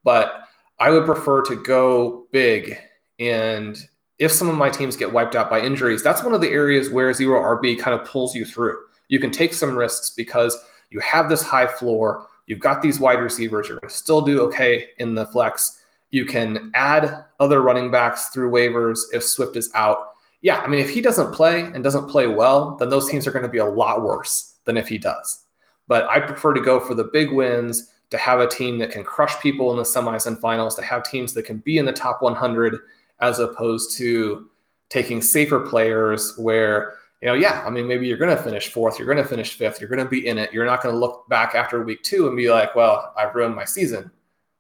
but 0.04 0.42
I 0.80 0.90
would 0.90 1.06
prefer 1.06 1.42
to 1.44 1.56
go 1.56 2.28
big. 2.32 2.78
And 3.20 3.78
if 4.20 4.32
some 4.32 4.50
of 4.50 4.56
my 4.56 4.70
teams 4.70 4.96
get 4.96 5.14
wiped 5.14 5.36
out 5.36 5.50
by 5.50 5.62
injuries, 5.62 6.04
that's 6.04 6.24
one 6.24 6.34
of 6.34 6.42
the 6.42 6.50
areas 6.50 6.90
where 6.90 7.14
zero 7.14 7.40
RB 7.40 7.80
kind 7.80 8.00
of 8.00 8.08
pulls 8.08 8.36
you 8.36 8.46
through. 8.46 8.78
You 9.08 9.20
can 9.20 9.32
take 9.32 9.54
some 9.54 9.76
risks 9.76 10.10
because 10.10 10.58
you 10.90 11.00
have 11.00 11.30
this 11.30 11.44
high 11.44 11.68
floor 11.68 12.28
You've 12.48 12.60
got 12.60 12.82
these 12.82 13.00
wide 13.00 13.20
receivers. 13.20 13.68
You're 13.68 13.80
going 13.80 13.90
to 13.90 13.96
still 13.96 14.22
do 14.22 14.42
okay 14.42 14.90
in 14.98 15.16
the 15.16 15.26
flex. 15.26 15.82
You 16.12 16.26
can 16.26 16.72
add 16.76 17.26
other 17.40 17.62
running 17.62 17.90
backs 17.90 18.28
through 18.28 18.52
waivers 18.52 19.00
if 19.14 19.24
Swift 19.24 19.56
is 19.56 19.72
out. 19.74 20.13
Yeah, 20.44 20.60
I 20.60 20.68
mean, 20.68 20.82
if 20.82 20.90
he 20.90 21.02
doesn't 21.02 21.34
play 21.34 21.62
and 21.62 21.84
doesn't 21.84 22.10
play 22.10 22.28
well, 22.28 22.76
then 22.76 22.90
those 22.90 23.10
teams 23.10 23.26
are 23.26 23.32
going 23.32 23.44
to 23.44 23.50
be 23.50 23.58
a 23.58 23.66
lot 23.66 24.04
worse 24.04 24.58
than 24.66 24.78
if 24.78 24.88
he 24.88 24.98
does. 24.98 25.46
But 25.88 26.06
I 26.10 26.20
prefer 26.20 26.54
to 26.54 26.62
go 26.62 26.80
for 26.80 26.94
the 26.94 27.06
big 27.06 27.32
wins, 27.32 27.90
to 28.10 28.18
have 28.18 28.40
a 28.40 28.48
team 28.48 28.78
that 28.78 28.92
can 28.92 29.04
crush 29.04 29.40
people 29.42 29.72
in 29.72 29.78
the 29.78 29.84
semis 29.84 30.28
and 30.28 30.38
finals, 30.38 30.76
to 30.76 30.84
have 30.84 31.04
teams 31.04 31.34
that 31.34 31.46
can 31.46 31.58
be 31.60 31.78
in 31.78 31.86
the 31.86 31.94
top 31.94 32.22
100, 32.22 32.78
as 33.22 33.40
opposed 33.40 33.98
to 33.98 34.50
taking 34.90 35.22
safer 35.22 35.62
players 35.62 36.38
where 36.38 36.96
you 37.22 37.28
know, 37.30 37.36
yeah, 37.36 37.64
I 37.66 37.70
mean, 37.70 37.88
maybe 37.88 38.06
you're 38.06 38.18
going 38.18 38.36
to 38.36 38.44
finish 38.44 38.68
fourth, 38.68 39.00
you're 39.00 39.06
going 39.06 39.18
to 39.18 39.24
finish 39.24 39.54
fifth, 39.54 39.80
you're 39.80 39.90
going 39.90 40.04
to 40.04 40.10
be 40.10 40.28
in 40.28 40.38
it. 40.38 40.52
You're 40.52 40.66
not 40.66 40.84
going 40.84 40.94
to 40.94 41.00
look 41.00 41.26
back 41.30 41.56
after 41.56 41.82
week 41.82 42.04
two 42.04 42.28
and 42.28 42.36
be 42.36 42.50
like, 42.52 42.76
well, 42.76 43.14
I've 43.16 43.34
ruined 43.34 43.56
my 43.56 43.64
season. 43.64 44.12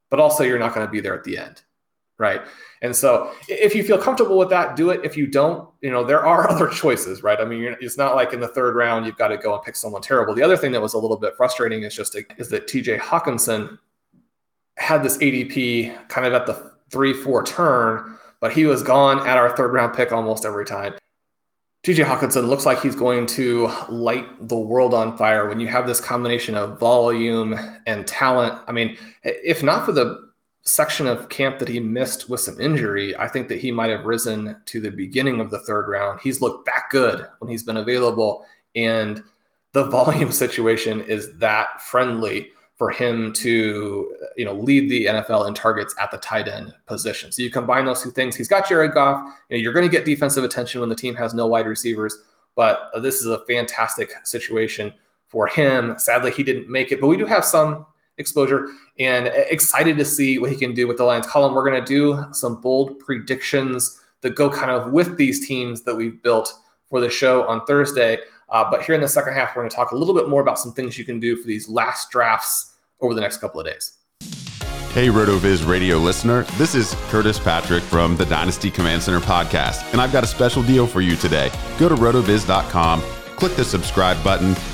But 0.09 0.21
also, 0.21 0.45
you're 0.45 0.57
not 0.57 0.73
going 0.73 0.87
to 0.87 0.91
be 0.91 1.01
there 1.01 1.13
at 1.13 1.25
the 1.25 1.37
end. 1.37 1.61
Right. 2.23 2.41
And 2.81 2.95
so, 2.95 3.33
if 3.49 3.75
you 3.75 3.83
feel 3.83 3.97
comfortable 3.97 4.37
with 4.37 4.49
that, 4.49 4.77
do 4.77 4.91
it. 4.91 5.01
If 5.03 5.17
you 5.17 5.27
don't, 5.27 5.69
you 5.81 5.91
know, 5.91 6.05
there 6.05 6.25
are 6.25 6.49
other 6.53 6.69
choices, 6.69 7.21
right? 7.21 7.37
I 7.37 7.43
mean, 7.43 7.75
it's 7.81 7.97
not 7.97 8.15
like 8.15 8.31
in 8.31 8.39
the 8.39 8.47
third 8.47 8.75
round, 8.77 9.05
you've 9.05 9.17
got 9.17 9.27
to 9.27 9.37
go 9.37 9.53
and 9.53 9.61
pick 9.61 9.75
someone 9.75 10.01
terrible. 10.01 10.33
The 10.33 10.41
other 10.41 10.55
thing 10.55 10.71
that 10.71 10.81
was 10.81 10.93
a 10.93 10.97
little 10.97 11.17
bit 11.17 11.35
frustrating 11.35 11.83
is 11.83 11.93
just 11.93 12.15
is 12.37 12.47
that 12.47 12.67
TJ 12.67 12.97
Hockenson 12.99 13.77
had 14.77 15.03
this 15.03 15.17
ADP 15.17 16.07
kind 16.07 16.25
of 16.25 16.31
at 16.31 16.45
the 16.45 16.71
three, 16.89 17.11
four 17.11 17.43
turn, 17.43 18.17
but 18.39 18.53
he 18.53 18.65
was 18.65 18.81
gone 18.81 19.27
at 19.27 19.37
our 19.37 19.53
third 19.57 19.73
round 19.73 19.93
pick 19.93 20.13
almost 20.13 20.45
every 20.45 20.65
time. 20.65 20.93
TJ 21.83 22.05
Hockenson 22.05 22.47
looks 22.47 22.65
like 22.65 22.81
he's 22.81 22.95
going 22.95 23.25
to 23.25 23.69
light 23.89 24.47
the 24.47 24.57
world 24.57 24.93
on 24.93 25.17
fire 25.17 25.49
when 25.49 25.59
you 25.59 25.67
have 25.67 25.85
this 25.85 25.99
combination 25.99 26.55
of 26.55 26.79
volume 26.79 27.59
and 27.85 28.07
talent. 28.07 28.57
I 28.67 28.71
mean, 28.71 28.97
if 29.23 29.61
not 29.61 29.85
for 29.85 29.91
the 29.91 30.31
section 30.63 31.07
of 31.07 31.29
camp 31.29 31.59
that 31.59 31.67
he 31.67 31.79
missed 31.79 32.29
with 32.29 32.39
some 32.39 32.59
injury, 32.59 33.15
I 33.17 33.27
think 33.27 33.49
that 33.49 33.59
he 33.59 33.71
might 33.71 33.89
have 33.89 34.05
risen 34.05 34.55
to 34.65 34.79
the 34.79 34.91
beginning 34.91 35.39
of 35.39 35.51
the 35.51 35.59
third 35.59 35.89
round. 35.89 36.21
He's 36.21 36.41
looked 36.41 36.65
that 36.65 36.83
good 36.89 37.27
when 37.39 37.51
he's 37.51 37.63
been 37.63 37.77
available, 37.77 38.45
and 38.75 39.23
the 39.73 39.85
volume 39.89 40.31
situation 40.31 41.01
is 41.01 41.35
that 41.37 41.81
friendly 41.81 42.49
for 42.77 42.89
him 42.89 43.31
to 43.31 44.15
you 44.35 44.45
know 44.45 44.53
lead 44.53 44.89
the 44.89 45.05
NFL 45.05 45.47
in 45.47 45.53
targets 45.53 45.93
at 45.99 46.11
the 46.11 46.17
tight 46.17 46.47
end 46.47 46.73
position. 46.87 47.31
So 47.31 47.41
you 47.41 47.51
combine 47.51 47.85
those 47.85 48.01
two 48.01 48.11
things. 48.11 48.35
He's 48.35 48.47
got 48.47 48.67
Jared 48.67 48.93
Goff. 48.93 49.21
You 49.49 49.57
know, 49.57 49.61
you're 49.61 49.73
going 49.73 49.85
to 49.85 49.91
get 49.91 50.05
defensive 50.05 50.43
attention 50.43 50.79
when 50.79 50.89
the 50.89 50.95
team 50.95 51.15
has 51.15 51.33
no 51.33 51.45
wide 51.45 51.67
receivers, 51.67 52.17
but 52.55 52.89
this 53.01 53.15
is 53.15 53.27
a 53.27 53.45
fantastic 53.45 54.13
situation 54.23 54.93
for 55.27 55.47
him. 55.47 55.95
Sadly, 55.97 56.31
he 56.31 56.43
didn't 56.43 56.69
make 56.69 56.91
it, 56.91 57.01
but 57.01 57.07
we 57.07 57.17
do 57.17 57.25
have 57.25 57.43
some 57.43 57.85
exposure 58.17 58.69
and 58.99 59.27
excited 59.27 59.97
to 59.97 60.05
see 60.05 60.39
what 60.39 60.49
he 60.51 60.55
can 60.55 60.73
do 60.73 60.87
with 60.87 60.97
the 60.97 61.03
Lions. 61.03 61.27
Colm, 61.27 61.53
we're 61.53 61.67
going 61.67 61.83
to 61.83 61.85
do 61.85 62.23
some 62.31 62.61
bold 62.61 62.99
predictions 62.99 63.99
that 64.21 64.35
go 64.35 64.49
kind 64.49 64.71
of 64.71 64.91
with 64.91 65.17
these 65.17 65.47
teams 65.47 65.83
that 65.83 65.95
we've 65.95 66.21
built 66.23 66.53
for 66.89 66.99
the 66.99 67.09
show 67.09 67.47
on 67.47 67.65
Thursday. 67.65 68.17
Uh, 68.49 68.69
but 68.69 68.83
here 68.83 68.95
in 68.95 69.01
the 69.01 69.07
second 69.07 69.33
half, 69.33 69.55
we're 69.55 69.63
going 69.63 69.69
to 69.69 69.75
talk 69.75 69.91
a 69.91 69.95
little 69.95 70.13
bit 70.13 70.29
more 70.29 70.41
about 70.41 70.59
some 70.59 70.71
things 70.71 70.97
you 70.97 71.05
can 71.05 71.19
do 71.19 71.35
for 71.35 71.47
these 71.47 71.67
last 71.67 72.11
drafts 72.11 72.75
over 73.01 73.13
the 73.13 73.21
next 73.21 73.37
couple 73.37 73.59
of 73.59 73.65
days. 73.65 73.97
Hey, 74.93 75.07
RotoViz 75.07 75.67
radio 75.67 75.97
listener. 75.97 76.43
This 76.55 76.75
is 76.75 76.95
Curtis 77.09 77.39
Patrick 77.39 77.81
from 77.81 78.15
the 78.15 78.27
Dynasty 78.27 78.69
Command 78.69 79.01
Center 79.01 79.21
podcast, 79.21 79.91
and 79.91 79.99
I've 79.99 80.13
got 80.13 80.23
a 80.23 80.27
special 80.27 80.61
deal 80.61 80.85
for 80.85 81.01
you 81.01 81.15
today. 81.15 81.51
Go 81.79 81.89
to 81.89 81.95
rotoviz.com, 81.95 83.01
click 83.35 83.55
the 83.55 83.65
subscribe 83.65 84.23
button, 84.23 84.55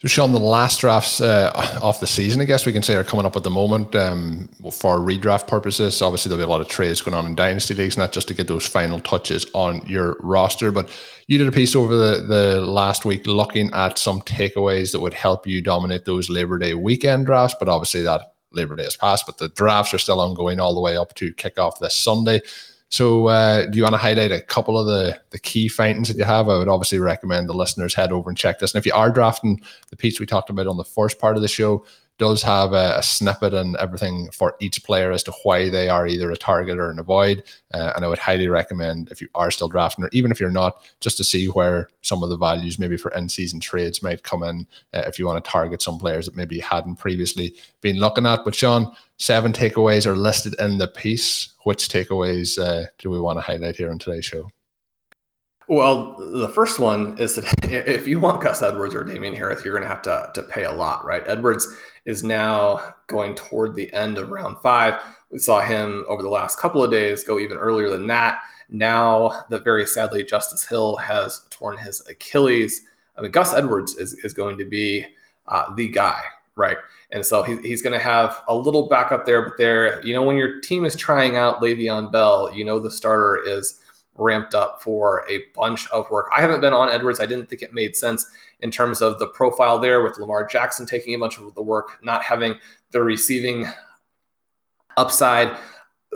So, 0.00 0.06
Shawn, 0.06 0.30
the 0.30 0.38
last 0.38 0.78
drafts 0.78 1.20
uh, 1.20 1.50
of 1.82 1.98
the 1.98 2.06
season, 2.06 2.40
I 2.40 2.44
guess 2.44 2.64
we 2.64 2.72
can 2.72 2.84
say, 2.84 2.94
are 2.94 3.02
coming 3.02 3.26
up 3.26 3.34
at 3.34 3.42
the 3.42 3.50
moment 3.50 3.96
um, 3.96 4.48
for 4.70 4.98
redraft 4.98 5.48
purposes. 5.48 6.00
Obviously, 6.00 6.28
there'll 6.28 6.44
be 6.44 6.48
a 6.48 6.48
lot 6.48 6.60
of 6.60 6.68
trades 6.68 7.00
going 7.00 7.16
on 7.16 7.26
in 7.26 7.34
dynasty 7.34 7.74
leagues, 7.74 7.98
not 7.98 8.12
just 8.12 8.28
to 8.28 8.34
get 8.34 8.46
those 8.46 8.64
final 8.64 9.00
touches 9.00 9.44
on 9.54 9.84
your 9.88 10.16
roster. 10.20 10.70
But 10.70 10.88
you 11.26 11.36
did 11.36 11.48
a 11.48 11.52
piece 11.52 11.74
over 11.74 11.96
the, 11.96 12.22
the 12.22 12.60
last 12.60 13.04
week 13.04 13.26
looking 13.26 13.72
at 13.72 13.98
some 13.98 14.22
takeaways 14.22 14.92
that 14.92 15.00
would 15.00 15.14
help 15.14 15.48
you 15.48 15.60
dominate 15.60 16.04
those 16.04 16.30
Labor 16.30 16.58
Day 16.58 16.74
weekend 16.74 17.26
drafts. 17.26 17.56
But 17.58 17.68
obviously, 17.68 18.02
that 18.02 18.34
Labor 18.52 18.76
Day 18.76 18.84
has 18.84 18.96
passed, 18.96 19.26
but 19.26 19.38
the 19.38 19.48
drafts 19.48 19.92
are 19.94 19.98
still 19.98 20.20
ongoing 20.20 20.60
all 20.60 20.76
the 20.76 20.80
way 20.80 20.96
up 20.96 21.12
to 21.14 21.34
kickoff 21.34 21.80
this 21.80 21.96
Sunday. 21.96 22.40
So, 22.90 23.26
uh, 23.26 23.66
do 23.66 23.76
you 23.76 23.82
want 23.82 23.94
to 23.94 23.98
highlight 23.98 24.32
a 24.32 24.40
couple 24.40 24.78
of 24.78 24.86
the 24.86 25.20
the 25.30 25.38
key 25.38 25.68
findings 25.68 26.08
that 26.08 26.16
you 26.16 26.24
have? 26.24 26.48
I 26.48 26.56
would 26.56 26.68
obviously 26.68 26.98
recommend 26.98 27.48
the 27.48 27.54
listeners 27.54 27.94
head 27.94 28.12
over 28.12 28.30
and 28.30 28.38
check 28.38 28.58
this. 28.58 28.74
And 28.74 28.78
if 28.80 28.86
you 28.86 28.94
are 28.94 29.10
drafting 29.10 29.60
the 29.90 29.96
piece 29.96 30.18
we 30.18 30.26
talked 30.26 30.50
about 30.50 30.66
on 30.66 30.78
the 30.78 30.84
first 30.84 31.18
part 31.18 31.36
of 31.36 31.42
the 31.42 31.48
show, 31.48 31.84
does 32.18 32.42
have 32.42 32.72
a, 32.72 32.96
a, 32.98 33.02
snippet 33.02 33.54
and 33.54 33.76
everything 33.76 34.28
for 34.32 34.56
each 34.60 34.82
player 34.84 35.12
as 35.12 35.22
to 35.22 35.32
why 35.44 35.68
they 35.70 35.88
are 35.88 36.06
either 36.06 36.30
a 36.30 36.36
target 36.36 36.78
or 36.78 36.90
an 36.90 36.98
avoid. 36.98 37.44
Uh, 37.72 37.92
and 37.94 38.04
I 38.04 38.08
would 38.08 38.18
highly 38.18 38.48
recommend 38.48 39.10
if 39.10 39.20
you 39.20 39.28
are 39.34 39.50
still 39.50 39.68
drafting, 39.68 40.04
or 40.04 40.10
even 40.12 40.30
if 40.30 40.40
you're 40.40 40.50
not, 40.50 40.82
just 41.00 41.16
to 41.18 41.24
see 41.24 41.46
where 41.46 41.88
some 42.02 42.22
of 42.22 42.28
the 42.28 42.36
values 42.36 42.78
maybe 42.78 42.96
for 42.96 43.12
in 43.12 43.28
season 43.28 43.60
trades 43.60 44.02
might 44.02 44.24
come 44.24 44.42
in 44.42 44.66
uh, 44.92 45.02
if 45.06 45.18
you 45.18 45.26
want 45.26 45.42
to 45.42 45.50
target 45.50 45.80
some 45.80 45.98
players 45.98 46.26
that 46.26 46.36
maybe 46.36 46.56
you 46.56 46.62
hadn't 46.62 46.96
previously 46.96 47.54
been 47.80 47.98
looking 47.98 48.26
at. 48.26 48.44
But 48.44 48.54
Shawn, 48.54 48.92
seven 49.16 49.52
takeaways 49.52 50.06
are 50.06 50.16
listed 50.16 50.54
in 50.58 50.78
the 50.78 50.88
piece. 50.88 51.54
Which 51.64 51.88
takeaways 51.88 52.58
uh, 52.58 52.86
do 52.98 53.10
we 53.10 53.20
want 53.20 53.38
to 53.38 53.42
highlight 53.42 53.76
here 53.76 53.90
on 53.90 53.98
today's 53.98 54.24
show? 54.24 54.50
Well, 55.68 56.16
the 56.16 56.48
first 56.48 56.78
one 56.78 57.18
is 57.18 57.34
that 57.34 57.44
if 57.64 58.08
you 58.08 58.18
want 58.18 58.42
Gus 58.42 58.62
Edwards 58.62 58.94
or 58.94 59.04
Damien 59.04 59.34
Harris, 59.34 59.64
you're 59.64 59.74
going 59.74 59.82
to 59.82 59.88
have 59.88 60.02
to, 60.02 60.30
to 60.34 60.42
pay 60.42 60.64
a 60.64 60.72
lot, 60.72 61.04
right? 61.04 61.22
Edwards 61.26 61.68
is 62.08 62.24
now 62.24 62.94
going 63.06 63.34
toward 63.34 63.74
the 63.74 63.92
end 63.92 64.16
of 64.16 64.30
round 64.30 64.56
five. 64.62 64.94
We 65.30 65.38
saw 65.38 65.60
him 65.60 66.06
over 66.08 66.22
the 66.22 66.30
last 66.30 66.58
couple 66.58 66.82
of 66.82 66.90
days 66.90 67.22
go 67.22 67.38
even 67.38 67.58
earlier 67.58 67.90
than 67.90 68.06
that. 68.06 68.40
Now 68.70 69.44
that 69.50 69.62
very 69.62 69.86
sadly 69.86 70.24
Justice 70.24 70.66
Hill 70.66 70.96
has 70.96 71.42
torn 71.50 71.76
his 71.76 72.02
Achilles. 72.08 72.80
I 73.18 73.20
mean, 73.20 73.30
Gus 73.30 73.52
Edwards 73.52 73.96
is, 73.96 74.14
is 74.24 74.32
going 74.32 74.56
to 74.56 74.64
be 74.64 75.04
uh, 75.48 75.74
the 75.74 75.88
guy, 75.88 76.22
right? 76.56 76.78
And 77.10 77.24
so 77.24 77.42
he, 77.42 77.56
he's 77.58 77.82
going 77.82 77.92
to 77.92 78.04
have 78.04 78.42
a 78.48 78.56
little 78.56 78.88
backup 78.88 79.26
there, 79.26 79.42
but 79.42 79.58
there, 79.58 80.04
you 80.04 80.14
know, 80.14 80.22
when 80.22 80.36
your 80.36 80.60
team 80.62 80.86
is 80.86 80.96
trying 80.96 81.36
out 81.36 81.60
Le'Veon 81.60 82.10
Bell, 82.10 82.50
you 82.54 82.64
know 82.64 82.78
the 82.78 82.90
starter 82.90 83.42
is 83.46 83.80
ramped 84.18 84.54
up 84.54 84.82
for 84.82 85.24
a 85.28 85.44
bunch 85.54 85.88
of 85.90 86.10
work. 86.10 86.28
I 86.36 86.40
haven't 86.40 86.60
been 86.60 86.72
on 86.72 86.88
Edwards. 86.88 87.20
I 87.20 87.26
didn't 87.26 87.48
think 87.48 87.62
it 87.62 87.72
made 87.72 87.96
sense 87.96 88.26
in 88.60 88.70
terms 88.70 89.00
of 89.00 89.18
the 89.18 89.28
profile 89.28 89.78
there 89.78 90.02
with 90.02 90.18
Lamar 90.18 90.46
Jackson 90.46 90.86
taking 90.86 91.14
a 91.14 91.18
bunch 91.18 91.38
of 91.38 91.54
the 91.54 91.62
work, 91.62 91.98
not 92.02 92.22
having 92.22 92.54
the 92.90 93.02
receiving 93.02 93.66
upside. 94.96 95.56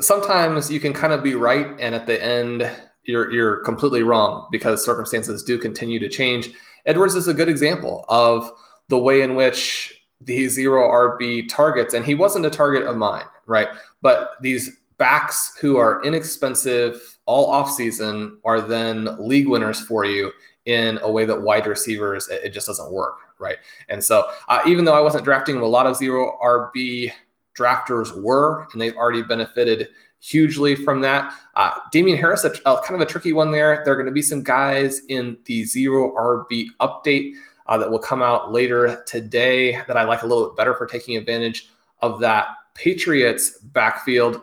Sometimes 0.00 0.70
you 0.70 0.80
can 0.80 0.92
kind 0.92 1.12
of 1.12 1.22
be 1.22 1.34
right, 1.34 1.68
and 1.78 1.94
at 1.94 2.06
the 2.06 2.22
end, 2.22 2.70
you're 3.04 3.30
you're 3.32 3.56
completely 3.58 4.02
wrong 4.02 4.48
because 4.50 4.84
circumstances 4.84 5.42
do 5.42 5.58
continue 5.58 5.98
to 5.98 6.08
change. 6.08 6.50
Edwards 6.86 7.14
is 7.14 7.28
a 7.28 7.34
good 7.34 7.48
example 7.48 8.04
of 8.08 8.50
the 8.88 8.98
way 8.98 9.22
in 9.22 9.34
which 9.34 10.02
these 10.20 10.52
zero 10.52 10.88
RB 10.88 11.48
targets, 11.48 11.94
and 11.94 12.04
he 12.04 12.14
wasn't 12.14 12.46
a 12.46 12.50
target 12.50 12.84
of 12.84 12.96
mine, 12.96 13.24
right? 13.46 13.68
But 14.00 14.32
these 14.40 14.78
backs 15.02 15.56
who 15.60 15.78
are 15.78 16.00
inexpensive 16.04 17.18
all 17.26 17.52
offseason 17.52 18.36
are 18.44 18.60
then 18.60 19.08
league 19.18 19.48
winners 19.48 19.80
for 19.80 20.04
you 20.04 20.30
in 20.64 21.00
a 21.02 21.10
way 21.10 21.24
that 21.24 21.42
wide 21.42 21.66
receivers 21.66 22.28
it, 22.28 22.50
just 22.50 22.68
doesn't 22.68 22.92
work 22.92 23.18
right? 23.40 23.56
And 23.88 24.04
so 24.04 24.30
uh, 24.48 24.60
even 24.64 24.84
though 24.84 24.94
i 24.94 25.00
wasn't 25.00 25.24
drafting 25.24 25.56
a 25.56 25.66
lot 25.66 25.86
of 25.86 25.96
zero 25.96 26.38
rb 26.40 27.10
drafters 27.58 28.22
were 28.22 28.68
and 28.70 28.80
they've 28.80 28.94
already 28.94 29.24
benefited 29.24 29.88
hugely 30.20 30.76
from 30.76 31.00
that 31.00 31.34
uh, 31.56 31.72
damien 31.90 32.16
harris 32.16 32.44
a, 32.44 32.52
a, 32.64 32.80
kind 32.82 32.94
of 32.94 33.00
a 33.00 33.06
tricky 33.06 33.32
one 33.32 33.50
there. 33.50 33.82
There 33.84 33.94
are 33.94 33.96
going 33.96 34.06
to 34.06 34.12
be 34.12 34.22
some 34.22 34.44
guys 34.44 35.00
in 35.08 35.36
the 35.46 35.64
zero 35.64 36.14
rb 36.14 36.66
update 36.80 37.32
uh, 37.66 37.76
that 37.76 37.90
will 37.90 37.98
come 37.98 38.22
out 38.22 38.52
later 38.52 39.02
today 39.08 39.82
that 39.88 39.96
i 39.96 40.04
like 40.04 40.22
a 40.22 40.26
little 40.28 40.46
bit 40.46 40.56
better 40.56 40.74
for 40.76 40.86
taking 40.86 41.16
advantage 41.16 41.70
of 42.02 42.20
that 42.20 42.46
patriots 42.74 43.58
backfield 43.58 44.42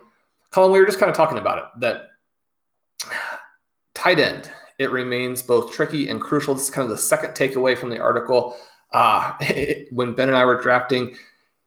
colin 0.52 0.72
we 0.72 0.80
were 0.80 0.86
just 0.86 1.00
kind 1.00 1.10
of 1.10 1.16
talking 1.16 1.38
about 1.38 1.58
it 1.58 1.64
that 1.80 2.08
tight 3.94 4.20
end 4.20 4.52
it 4.80 4.92
remains 4.92 5.44
both 5.44 5.74
tricky 5.74 6.10
and 6.10 6.20
crucial. 6.20 6.56
This 6.56 6.64
is 6.64 6.70
kind 6.72 6.86
of 6.86 6.90
the 6.90 6.98
second 6.98 7.32
takeaway 7.32 7.78
from 7.78 7.90
the 7.90 8.00
article. 8.00 8.58
Uh, 8.94 9.34
it, 9.42 9.90
when 9.92 10.14
Ben 10.14 10.30
and 10.30 10.38
I 10.38 10.46
were 10.46 10.60
drafting 10.60 11.16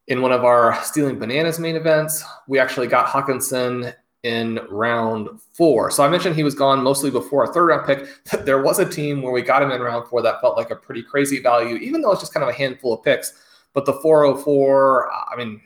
in 0.09 0.23
one 0.23 0.33
of 0.33 0.45
our 0.45 0.83
Stealing 0.83 1.19
Bananas 1.19 1.59
main 1.59 1.77
events, 1.77 2.25
we 2.49 2.59
actually 2.59 2.89
got 2.89 3.07
Hockenson 3.07 3.95
in 4.23 4.61
round 4.71 5.29
four. 5.53 5.91
So 5.91 6.03
I 6.03 6.09
mentioned 6.09 6.35
he 6.35 6.43
was 6.43 6.55
gone 6.55 6.83
mostly 6.83 7.11
before 7.11 7.45
a 7.45 7.53
third 7.53 7.67
round 7.67 7.87
pick. 7.87 8.09
There 8.45 8.63
was 8.63 8.79
a 8.79 8.89
team 8.89 9.21
where 9.21 9.33
we 9.33 9.43
got 9.43 9.63
him 9.63 9.71
in 9.71 9.81
round 9.81 10.09
four 10.09 10.23
that 10.23 10.41
felt 10.41 10.57
like 10.57 10.71
a 10.71 10.77
pretty 10.77 11.03
crazy 11.03 11.41
value, 11.43 11.77
even 11.77 12.01
though 12.01 12.13
it's 12.13 12.23
just 12.23 12.33
kind 12.33 12.43
of 12.43 12.51
a 12.51 12.55
handful 12.55 12.95
of 12.95 13.05
picks. 13.05 13.35
But 13.75 13.85
the 13.85 13.95
404, 13.95 15.13
I 15.13 15.37
mean, 15.37 15.61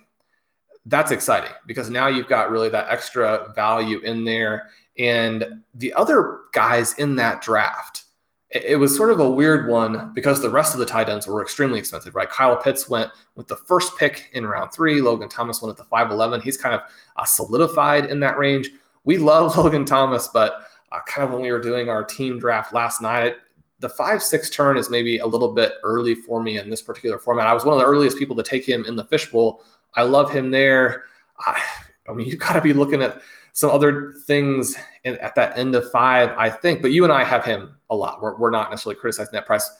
that's 0.86 1.10
exciting 1.10 1.50
because 1.66 1.90
now 1.90 2.06
you've 2.06 2.28
got 2.28 2.50
really 2.50 2.68
that 2.70 2.88
extra 2.88 3.52
value 3.54 3.98
in 4.00 4.24
there. 4.24 4.70
And 4.98 5.62
the 5.74 5.92
other 5.94 6.40
guys 6.52 6.94
in 6.94 7.16
that 7.16 7.42
draft, 7.42 8.04
it 8.50 8.78
was 8.78 8.96
sort 8.96 9.10
of 9.10 9.18
a 9.18 9.28
weird 9.28 9.68
one 9.68 10.12
because 10.14 10.40
the 10.40 10.48
rest 10.48 10.72
of 10.72 10.80
the 10.80 10.86
tight 10.86 11.08
ends 11.08 11.26
were 11.26 11.42
extremely 11.42 11.78
expensive, 11.78 12.14
right? 12.14 12.30
Kyle 12.30 12.56
Pitts 12.56 12.88
went 12.88 13.10
with 13.34 13.48
the 13.48 13.56
first 13.56 13.98
pick 13.98 14.30
in 14.32 14.46
round 14.46 14.72
three. 14.72 15.02
Logan 15.02 15.28
Thomas 15.28 15.60
went 15.60 15.76
at 15.76 15.84
the 15.84 15.90
5'11. 15.90 16.42
He's 16.42 16.56
kind 16.56 16.74
of 16.74 16.82
uh, 17.16 17.24
solidified 17.24 18.06
in 18.06 18.20
that 18.20 18.38
range. 18.38 18.70
We 19.04 19.18
love 19.18 19.56
Logan 19.58 19.84
Thomas, 19.84 20.28
but 20.28 20.62
uh, 20.92 21.00
kind 21.06 21.26
of 21.26 21.32
when 21.32 21.42
we 21.42 21.50
were 21.50 21.60
doing 21.60 21.88
our 21.88 22.04
team 22.04 22.38
draft 22.38 22.72
last 22.72 23.02
night, 23.02 23.34
the 23.80 23.88
five 23.88 24.22
six 24.22 24.48
turn 24.48 24.78
is 24.78 24.88
maybe 24.88 25.18
a 25.18 25.26
little 25.26 25.52
bit 25.52 25.74
early 25.82 26.14
for 26.14 26.42
me 26.42 26.58
in 26.58 26.70
this 26.70 26.80
particular 26.80 27.18
format. 27.18 27.46
I 27.46 27.52
was 27.52 27.64
one 27.64 27.74
of 27.74 27.80
the 27.80 27.86
earliest 27.86 28.18
people 28.18 28.36
to 28.36 28.42
take 28.42 28.66
him 28.66 28.84
in 28.86 28.96
the 28.96 29.04
fishbowl. 29.04 29.62
I 29.96 30.02
love 30.02 30.30
him 30.30 30.50
there. 30.50 31.04
I, 31.38 31.60
I 32.08 32.12
mean, 32.12 32.28
you've 32.28 32.38
got 32.38 32.52
to 32.52 32.60
be 32.60 32.72
looking 32.72 33.02
at 33.02 33.20
some 33.52 33.70
other 33.70 34.12
things 34.26 34.76
in, 35.04 35.16
at 35.16 35.34
that 35.34 35.58
end 35.58 35.74
of 35.74 35.90
five, 35.90 36.30
I 36.36 36.50
think. 36.50 36.82
But 36.82 36.92
you 36.92 37.04
and 37.04 37.12
I 37.12 37.24
have 37.24 37.44
him 37.44 37.76
a 37.90 37.96
lot. 37.96 38.20
We're, 38.20 38.36
we're 38.36 38.50
not 38.50 38.70
necessarily 38.70 39.00
criticizing 39.00 39.32
that 39.32 39.46
price. 39.46 39.70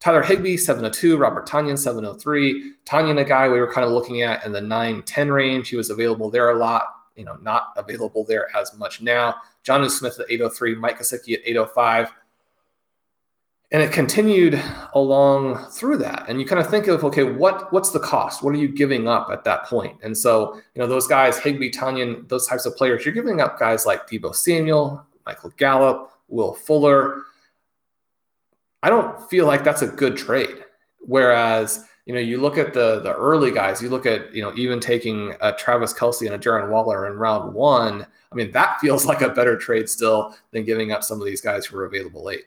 Tyler 0.00 0.22
Higbee, 0.22 0.56
702, 0.56 1.18
Robert 1.18 1.46
Tonyan, 1.46 1.78
703. 1.78 2.72
Tonyan, 2.84 3.20
a 3.20 3.24
guy 3.24 3.48
we 3.48 3.60
were 3.60 3.70
kind 3.70 3.86
of 3.86 3.92
looking 3.92 4.22
at 4.22 4.44
in 4.44 4.52
the 4.52 4.60
9 4.60 5.02
10 5.02 5.30
range. 5.30 5.68
He 5.68 5.76
was 5.76 5.90
available 5.90 6.30
there 6.30 6.50
a 6.50 6.58
lot, 6.58 6.84
you 7.16 7.24
know, 7.24 7.36
not 7.36 7.72
available 7.76 8.24
there 8.24 8.48
as 8.56 8.76
much 8.76 9.02
now. 9.02 9.36
Jonnu 9.64 9.90
Smith 9.90 10.18
at 10.18 10.26
803, 10.30 10.74
Mike 10.76 10.98
Gesicki 10.98 11.34
at 11.34 11.40
805 11.44 12.12
and 13.72 13.82
it 13.82 13.92
continued 13.92 14.60
along 14.94 15.64
through 15.70 15.98
that. 15.98 16.24
And 16.28 16.40
you 16.40 16.46
kind 16.46 16.60
of 16.60 16.68
think 16.68 16.88
of 16.88 17.04
okay 17.04 17.22
what 17.22 17.72
what's 17.72 17.90
the 17.90 18.00
cost? 18.00 18.42
What 18.42 18.54
are 18.54 18.58
you 18.58 18.68
giving 18.68 19.06
up 19.06 19.28
at 19.30 19.44
that 19.44 19.64
point? 19.64 19.96
And 20.02 20.16
so 20.16 20.56
you 20.74 20.80
know 20.80 20.86
those 20.86 21.06
guys 21.06 21.38
higbee 21.38 21.70
tonyan 21.70 22.28
those 22.28 22.46
types 22.46 22.66
of 22.66 22.76
players 22.76 23.04
you're 23.04 23.14
giving 23.14 23.40
up 23.40 23.58
guys 23.58 23.86
like 23.86 24.08
deebo 24.08 24.34
samuel 24.34 25.04
michael 25.26 25.52
gallup 25.56 26.12
will 26.28 26.54
fuller. 26.54 27.22
I 28.82 28.88
don't 28.88 29.28
feel 29.28 29.46
like 29.46 29.62
that's 29.62 29.82
a 29.82 29.88
good 29.88 30.16
trade. 30.16 30.64
Whereas 31.00 31.84
you 32.06 32.14
know 32.14 32.20
you 32.20 32.40
look 32.40 32.58
at 32.58 32.74
the 32.74 33.00
the 33.00 33.14
early 33.14 33.52
guys 33.52 33.80
you 33.80 33.88
look 33.88 34.04
at 34.04 34.34
you 34.34 34.42
know 34.42 34.52
even 34.56 34.80
taking 34.80 35.34
a 35.40 35.52
travis 35.52 35.94
kelce 35.94 36.26
and 36.26 36.34
a 36.34 36.38
Darren 36.38 36.70
waller 36.70 37.06
in 37.06 37.12
round 37.12 37.54
one 37.54 38.04
i 38.32 38.34
mean 38.34 38.50
that 38.52 38.78
feels 38.80 39.04
like 39.06 39.20
a 39.20 39.28
better 39.28 39.56
trade 39.56 39.88
still 39.88 40.34
than 40.50 40.64
giving 40.64 40.90
up 40.90 41.04
some 41.04 41.20
of 41.20 41.26
these 41.26 41.40
guys 41.40 41.66
who 41.66 41.76
are 41.76 41.84
available 41.84 42.24
late 42.24 42.46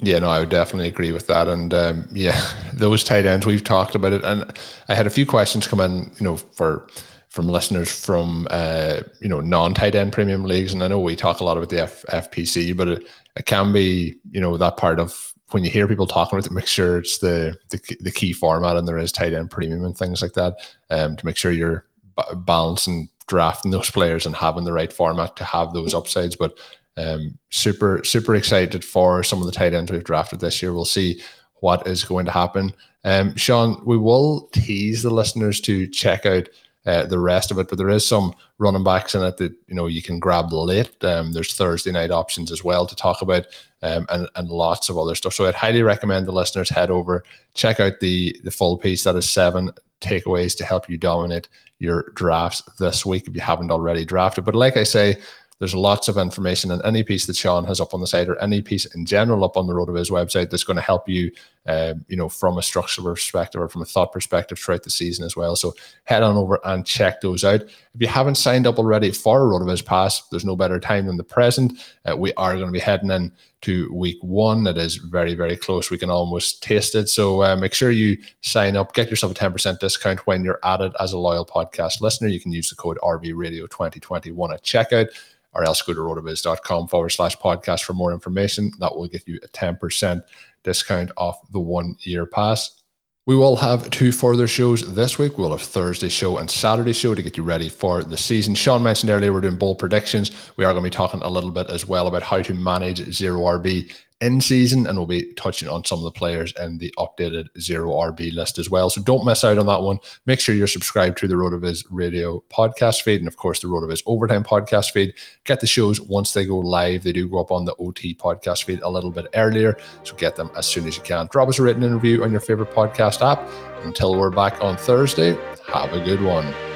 yeah, 0.00 0.18
no, 0.18 0.28
I 0.28 0.40
would 0.40 0.50
definitely 0.50 0.88
agree 0.88 1.12
with 1.12 1.26
that. 1.28 1.48
And 1.48 1.72
um, 1.72 2.08
yeah, 2.12 2.40
those 2.74 3.02
tight 3.02 3.26
ends 3.26 3.46
we've 3.46 3.64
talked 3.64 3.94
about 3.94 4.12
it, 4.12 4.24
and 4.24 4.44
I 4.88 4.94
had 4.94 5.06
a 5.06 5.10
few 5.10 5.26
questions 5.26 5.66
come 5.66 5.80
in, 5.80 6.12
you 6.18 6.24
know, 6.24 6.36
for 6.36 6.86
from 7.30 7.48
listeners 7.48 7.90
from 8.04 8.46
uh, 8.50 9.00
you 9.20 9.28
know 9.28 9.40
non 9.40 9.74
tight 9.74 9.94
end 9.94 10.12
premium 10.12 10.44
leagues, 10.44 10.72
and 10.72 10.82
I 10.82 10.88
know 10.88 11.00
we 11.00 11.16
talk 11.16 11.40
a 11.40 11.44
lot 11.44 11.56
about 11.56 11.70
the 11.70 11.82
F- 11.82 12.04
FPC, 12.08 12.76
but 12.76 12.88
it, 12.88 13.06
it 13.36 13.46
can 13.46 13.72
be 13.72 14.16
you 14.30 14.40
know 14.40 14.56
that 14.56 14.76
part 14.76 15.00
of 15.00 15.34
when 15.50 15.64
you 15.64 15.70
hear 15.70 15.86
people 15.86 16.06
talking 16.06 16.38
about 16.38 16.46
it, 16.46 16.52
make 16.52 16.66
sure 16.66 16.98
it's 16.98 17.18
the 17.18 17.56
the, 17.70 17.96
the 18.00 18.12
key 18.12 18.32
format, 18.32 18.76
and 18.76 18.86
there 18.86 18.98
is 18.98 19.12
tight 19.12 19.32
end 19.32 19.50
premium 19.50 19.84
and 19.84 19.96
things 19.96 20.20
like 20.20 20.34
that, 20.34 20.56
um, 20.90 21.16
to 21.16 21.24
make 21.26 21.36
sure 21.36 21.52
you're 21.52 21.86
balancing 22.34 23.08
drafting 23.28 23.70
those 23.70 23.90
players 23.90 24.24
and 24.24 24.36
having 24.36 24.64
the 24.64 24.72
right 24.72 24.92
format 24.92 25.36
to 25.36 25.44
have 25.44 25.72
those 25.72 25.94
upsides. 25.94 26.36
But 26.36 26.58
um, 26.96 27.38
super, 27.50 28.02
super 28.04 28.34
excited 28.34 28.84
for 28.84 29.22
some 29.22 29.40
of 29.40 29.46
the 29.46 29.52
tight 29.52 29.74
ends 29.74 29.90
we've 29.90 30.04
drafted 30.04 30.40
this 30.40 30.62
year. 30.62 30.72
We'll 30.72 30.84
see 30.84 31.20
what 31.60 31.86
is 31.86 32.04
going 32.04 32.26
to 32.26 32.32
happen. 32.32 32.72
Um, 33.04 33.36
Shawn, 33.36 33.82
we 33.84 33.96
will 33.96 34.48
tease 34.52 35.02
the 35.02 35.10
listeners 35.10 35.60
to 35.62 35.86
check 35.86 36.26
out 36.26 36.48
uh, 36.86 37.04
the 37.04 37.18
rest 37.18 37.50
of 37.50 37.58
it, 37.58 37.68
but 37.68 37.78
there 37.78 37.88
is 37.88 38.06
some 38.06 38.32
running 38.58 38.84
backs 38.84 39.14
in 39.14 39.22
it 39.22 39.36
that 39.38 39.52
you 39.66 39.74
know 39.74 39.86
you 39.86 40.00
can 40.00 40.20
grab 40.20 40.52
late. 40.52 41.02
Um, 41.04 41.32
there's 41.32 41.54
Thursday 41.54 41.90
night 41.90 42.12
options 42.12 42.52
as 42.52 42.62
well 42.62 42.86
to 42.86 42.94
talk 42.94 43.22
about, 43.22 43.46
um, 43.82 44.06
and 44.08 44.28
and 44.36 44.48
lots 44.48 44.88
of 44.88 44.96
other 44.96 45.16
stuff. 45.16 45.34
So 45.34 45.46
I'd 45.46 45.54
highly 45.54 45.82
recommend 45.82 46.26
the 46.26 46.32
listeners 46.32 46.70
head 46.70 46.90
over, 46.90 47.24
check 47.54 47.80
out 47.80 47.98
the 48.00 48.38
the 48.44 48.52
full 48.52 48.78
piece. 48.78 49.02
That 49.02 49.16
is 49.16 49.28
seven 49.28 49.72
takeaways 50.00 50.56
to 50.58 50.64
help 50.64 50.88
you 50.88 50.96
dominate 50.96 51.48
your 51.78 52.12
drafts 52.14 52.62
this 52.78 53.04
week 53.04 53.26
if 53.26 53.34
you 53.34 53.40
haven't 53.40 53.72
already 53.72 54.04
drafted. 54.04 54.44
But 54.44 54.54
like 54.54 54.76
I 54.76 54.84
say, 54.84 55.16
there's 55.58 55.74
lots 55.74 56.08
of 56.08 56.18
information 56.18 56.70
in 56.70 56.84
any 56.84 57.02
piece 57.02 57.26
that 57.26 57.36
Shawn 57.36 57.64
has 57.64 57.80
up 57.80 57.94
on 57.94 58.00
the 58.00 58.06
site 58.06 58.28
or 58.28 58.38
any 58.40 58.60
piece 58.60 58.84
in 58.94 59.06
general 59.06 59.44
up 59.44 59.56
on 59.56 59.66
the 59.66 59.72
RotoViz 59.72 60.10
website 60.10 60.50
that's 60.50 60.64
going 60.64 60.76
to 60.76 60.82
help 60.82 61.08
you, 61.08 61.32
uh, 61.66 61.94
you 62.08 62.16
know, 62.16 62.28
from 62.28 62.58
a 62.58 62.62
structural 62.62 63.06
perspective 63.06 63.60
or 63.60 63.68
from 63.68 63.82
a 63.82 63.86
thought 63.86 64.12
perspective 64.12 64.58
throughout 64.58 64.82
the 64.82 64.90
season 64.90 65.24
as 65.24 65.34
well. 65.34 65.56
So 65.56 65.74
head 66.04 66.22
on 66.22 66.36
over 66.36 66.60
and 66.64 66.84
check 66.84 67.22
those 67.22 67.42
out. 67.42 67.62
If 67.62 68.00
you 68.00 68.06
haven't 68.08 68.34
signed 68.34 68.66
up 68.66 68.78
already 68.78 69.10
for 69.10 69.50
a 69.50 69.70
His 69.70 69.80
Pass, 69.80 70.28
there's 70.28 70.44
no 70.44 70.56
better 70.56 70.78
time 70.78 71.06
than 71.06 71.16
the 71.16 71.24
present. 71.24 71.72
Uh, 72.04 72.16
we 72.16 72.34
are 72.34 72.54
going 72.54 72.66
to 72.66 72.72
be 72.72 72.78
heading 72.78 73.10
in 73.10 73.32
to 73.66 73.92
week 73.92 74.18
one. 74.20 74.64
It 74.68 74.78
is 74.78 74.94
very, 74.94 75.34
very 75.34 75.56
close. 75.56 75.90
We 75.90 75.98
can 75.98 76.08
almost 76.08 76.62
taste 76.62 76.94
it. 76.94 77.08
So 77.08 77.42
uh, 77.42 77.56
make 77.56 77.74
sure 77.74 77.90
you 77.90 78.16
sign 78.40 78.76
up, 78.76 78.94
get 78.94 79.10
yourself 79.10 79.32
a 79.32 79.34
10% 79.34 79.80
discount 79.80 80.24
when 80.24 80.44
you're 80.44 80.60
added 80.62 80.92
as 81.00 81.12
a 81.12 81.18
loyal 81.18 81.44
podcast 81.44 82.00
listener. 82.00 82.28
You 82.28 82.38
can 82.38 82.52
use 82.52 82.70
the 82.70 82.76
code 82.76 82.96
RVRadio2021 83.02 84.54
at 84.54 84.62
checkout 84.62 85.08
or 85.52 85.64
else 85.64 85.82
go 85.82 85.94
to 85.94 86.00
rotoviz.com 86.00 86.86
forward 86.86 87.10
slash 87.10 87.36
podcast 87.38 87.82
for 87.82 87.92
more 87.92 88.12
information. 88.12 88.70
That 88.78 88.94
will 88.94 89.08
get 89.08 89.26
you 89.26 89.40
a 89.42 89.48
10% 89.48 90.22
discount 90.62 91.10
off 91.16 91.40
the 91.50 91.58
one 91.58 91.96
year 92.00 92.24
pass. 92.24 92.82
We 93.26 93.34
will 93.34 93.56
have 93.56 93.90
two 93.90 94.12
further 94.12 94.46
shows 94.46 94.94
this 94.94 95.18
week. 95.18 95.36
We'll 95.36 95.50
have 95.50 95.60
Thursday 95.60 96.08
show 96.08 96.38
and 96.38 96.48
Saturday 96.48 96.92
show 96.92 97.12
to 97.12 97.22
get 97.22 97.36
you 97.36 97.42
ready 97.42 97.68
for 97.68 98.04
the 98.04 98.16
season. 98.16 98.54
Shawn 98.54 98.84
mentioned 98.84 99.10
earlier 99.10 99.32
we're 99.32 99.40
doing 99.40 99.56
bold 99.56 99.80
predictions. 99.80 100.30
We 100.56 100.64
are 100.64 100.72
going 100.72 100.84
to 100.84 100.88
be 100.88 100.94
talking 100.94 101.20
a 101.22 101.28
little 101.28 101.50
bit 101.50 101.68
as 101.68 101.84
well 101.88 102.06
about 102.06 102.22
how 102.22 102.40
to 102.40 102.54
manage 102.54 102.98
zero 103.12 103.40
RB 103.40 103.92
in 104.20 104.40
season, 104.40 104.86
and 104.86 104.96
we'll 104.96 105.06
be 105.06 105.32
touching 105.34 105.68
on 105.68 105.84
some 105.84 105.98
of 105.98 106.04
the 106.04 106.10
players 106.10 106.52
in 106.58 106.78
the 106.78 106.92
updated 106.98 107.48
zero 107.60 107.90
RB 107.90 108.32
list 108.32 108.58
as 108.58 108.70
well. 108.70 108.88
So 108.88 109.02
don't 109.02 109.26
miss 109.26 109.44
out 109.44 109.58
on 109.58 109.66
that 109.66 109.82
one. 109.82 109.98
Make 110.24 110.40
sure 110.40 110.54
you're 110.54 110.66
subscribed 110.66 111.18
to 111.18 111.28
the 111.28 111.34
RotoViz 111.34 111.84
radio 111.90 112.42
podcast 112.50 113.02
feed, 113.02 113.20
and 113.20 113.28
of 113.28 113.36
course 113.36 113.60
the 113.60 113.68
RotoViz 113.68 114.02
overtime 114.06 114.44
podcast 114.44 114.92
feed. 114.92 115.14
Get 115.44 115.60
the 115.60 115.66
shows 115.66 116.00
once 116.00 116.32
they 116.32 116.46
go 116.46 116.58
live. 116.58 117.04
They 117.04 117.12
do 117.12 117.28
go 117.28 117.40
up 117.40 117.52
on 117.52 117.64
the 117.64 117.74
OT 117.76 118.14
podcast 118.14 118.64
feed 118.64 118.80
a 118.80 118.88
little 118.88 119.10
bit 119.10 119.26
earlier, 119.34 119.76
so 120.02 120.14
get 120.16 120.36
them 120.36 120.50
as 120.56 120.66
soon 120.66 120.86
as 120.86 120.96
you 120.96 121.02
can. 121.02 121.28
Drop 121.30 121.48
us 121.48 121.58
a 121.58 121.62
written 121.62 121.82
interview 121.82 122.22
on 122.22 122.30
your 122.30 122.40
favorite 122.40 122.72
podcast 122.72 123.20
app. 123.20 123.46
Until 123.84 124.18
we're 124.18 124.30
back 124.30 124.62
on 124.62 124.76
Thursday, 124.76 125.36
have 125.68 125.92
a 125.92 126.02
good 126.04 126.22
one. 126.22 126.75